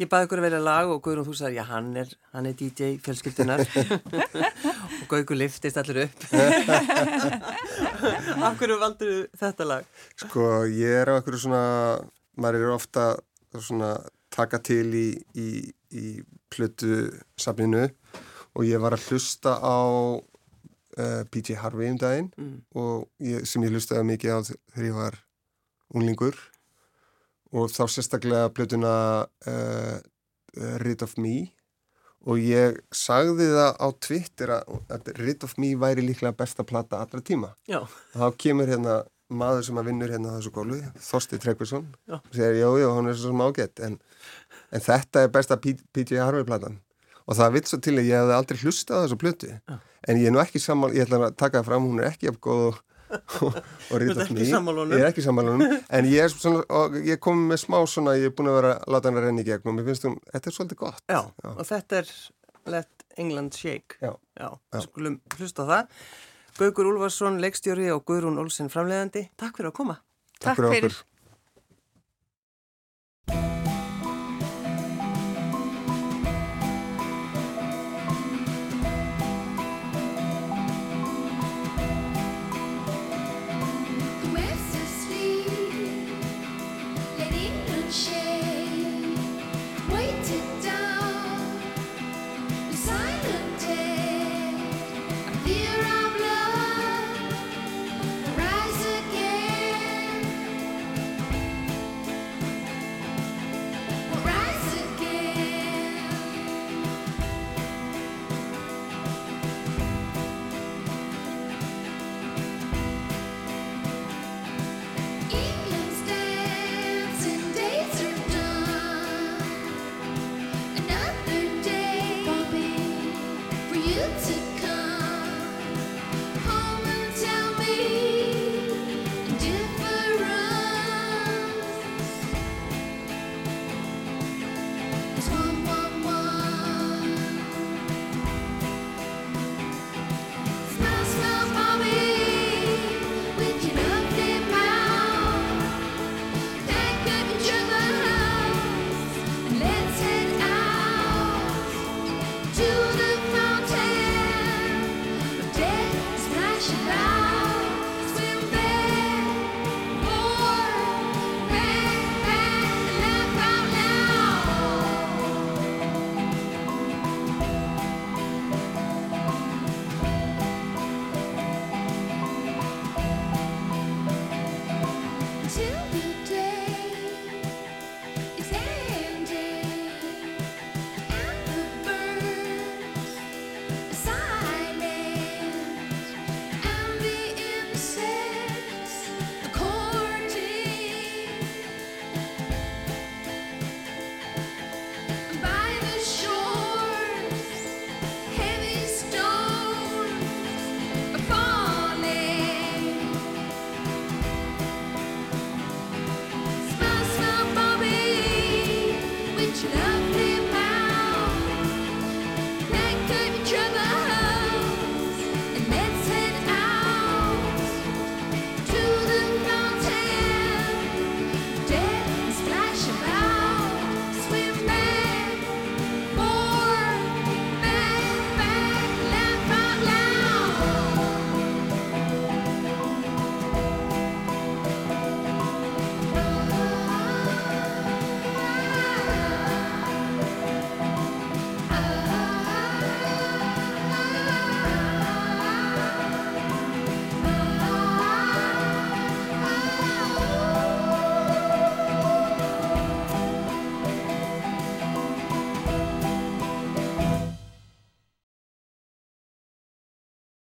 Ég 0.00 0.08
baði 0.08 0.24
ykkur 0.26 0.40
að 0.40 0.46
vera 0.46 0.60
lag 0.60 0.88
og 0.92 1.02
Guðrún 1.04 1.26
þú 1.28 1.34
sagði 1.36 1.56
já 1.58 1.64
hann 1.68 1.96
er, 2.00 2.08
hann 2.34 2.46
er 2.48 2.54
DJ 2.56 2.96
fjölskyldunar 3.04 3.60
og 5.00 5.06
Guðgur 5.08 5.38
liftist 5.40 5.76
allir 5.80 5.98
upp 6.06 6.18
Af 8.44 8.56
hverju 8.60 8.76
valdur 8.80 9.14
þetta 9.40 9.64
lag? 9.68 9.84
Sko 10.20 10.42
ég 10.68 10.92
er 11.02 11.08
á 11.12 11.14
okkur 11.18 11.36
svona 11.40 11.64
maður 12.40 12.66
er 12.66 12.72
ofta 12.76 13.04
svona 13.56 13.90
taka 14.32 14.58
til 14.64 14.88
í, 14.94 15.08
í, 15.36 15.48
í 15.96 16.20
plötu 16.52 17.08
safninu 17.40 17.88
og 18.56 18.62
ég 18.68 18.80
var 18.82 18.92
að 18.96 19.06
hlusta 19.08 19.56
á 19.56 19.80
uh, 19.80 20.20
eh, 21.00 21.22
PJ 21.30 21.56
Harvey 21.60 21.88
um 21.92 21.98
daginn 22.00 22.30
mm. 22.36 22.56
og 22.76 23.08
ég, 23.24 23.38
sem 23.48 23.64
ég 23.64 23.72
hlustaði 23.74 24.04
mikið 24.12 24.36
á 24.36 24.38
þegar 24.50 24.88
ég 24.88 24.96
var 24.96 25.14
unglingur 25.94 26.36
og 27.50 27.70
þá 27.72 27.84
sérstaklega 27.90 28.50
blötuna 28.54 28.92
uh, 29.50 29.96
Rid 30.82 31.02
of 31.02 31.16
Me. 31.18 31.50
Og 32.28 32.36
ég 32.42 32.76
sagði 32.92 33.46
það 33.48 33.78
á 33.80 33.86
Twitter 34.04 34.52
að, 34.58 35.08
Rid 35.16 35.46
of 35.46 35.54
Me 35.58 35.72
væri 35.80 36.04
líklega 36.04 36.36
besta 36.36 36.66
platta 36.68 37.00
allra 37.00 37.22
tíma. 37.24 37.54
Já. 37.70 37.80
þá 38.12 38.26
kemur 38.36 38.68
hérna 38.68 39.00
maður 39.30 39.64
sem 39.68 39.78
að 39.78 39.88
vinnur 39.88 40.10
hérna 40.10 40.34
þessu 40.36 40.50
gólu 40.50 40.80
Þorsti 41.06 41.38
Trekvarsson 41.38 41.84
og 42.10 42.32
segir 42.34 42.56
já 42.58 42.66
já 42.82 42.88
hann 42.96 43.06
er 43.06 43.14
svo 43.14 43.30
sem 43.30 43.42
ágætt 43.46 43.82
en, 43.86 43.98
en 44.74 44.82
þetta 44.82 45.22
er 45.22 45.30
besta 45.30 45.58
PJ 45.62 46.18
Harvey 46.18 46.44
platan. 46.44 46.80
Og 47.30 47.38
það 47.38 47.54
vitt 47.54 47.70
svo 47.70 47.78
til 47.78 47.94
að 47.94 48.10
ég 48.10 48.18
hef 48.18 48.34
aldrei 48.34 48.58
hlustað 48.64 49.04
þessu 49.04 49.20
plötu. 49.22 49.52
Já. 49.54 49.78
en 50.08 50.20
ég 50.20 50.30
er 50.30 50.34
nú 50.34 50.42
ekki 50.42 50.60
saman, 50.60 50.94
ég 50.96 51.06
ætla 51.06 51.28
að 51.28 51.36
taka 51.38 51.60
það 51.60 51.68
fram 51.70 51.88
hún 51.88 52.02
er 52.02 52.10
ekki 52.10 52.30
af 52.30 52.40
góð 52.42 52.66
og 52.70 52.80
og 53.90 53.96
rítast 54.02 54.32
mér 54.34 54.46
ég 54.46 55.00
er 55.00 55.08
ekki 55.10 55.24
sammálunum 55.24 55.64
en 55.66 56.08
ég 56.10 56.24
er 56.24 56.32
svona, 56.32 56.84
ég 57.06 57.20
kom 57.22 57.42
með 57.50 57.62
smá 57.64 57.78
svona 57.90 58.16
ég 58.18 58.30
er 58.30 58.34
búin 58.36 58.50
að 58.52 58.58
vera 58.60 58.72
að 58.78 58.94
láta 58.94 59.10
hann 59.10 59.20
að 59.20 59.26
renni 59.28 59.44
í 59.44 59.48
gegn 59.50 59.70
og 59.72 59.76
mér 59.78 59.90
finnst 59.90 60.06
þú, 60.06 60.14
þetta 60.30 60.50
er 60.50 60.56
svolítið 60.56 60.80
gott. 60.84 61.04
Já, 61.06 61.20
já. 61.26 61.50
og 61.50 61.62
þetta 61.70 62.00
er 62.02 62.14
Let 62.70 63.06
England 63.20 63.56
Shake. 63.58 64.00
Já, 64.00 64.12
já. 64.38 64.50
skulum 64.86 65.20
hlusta 65.36 65.66
það. 65.68 65.94
Gaugur 66.60 66.90
Úlfarsson, 66.90 67.38
leikstjóri 67.40 67.88
og 67.94 68.04
Guðrún 68.08 68.40
Olsen 68.42 68.68
framleiðandi, 68.72 69.28
takk 69.40 69.56
fyrir 69.58 69.70
að 69.72 69.78
koma. 69.80 70.00
Takk, 70.40 70.56
takk 70.56 70.66
fyrir 70.66 70.90
okkur 70.90 71.09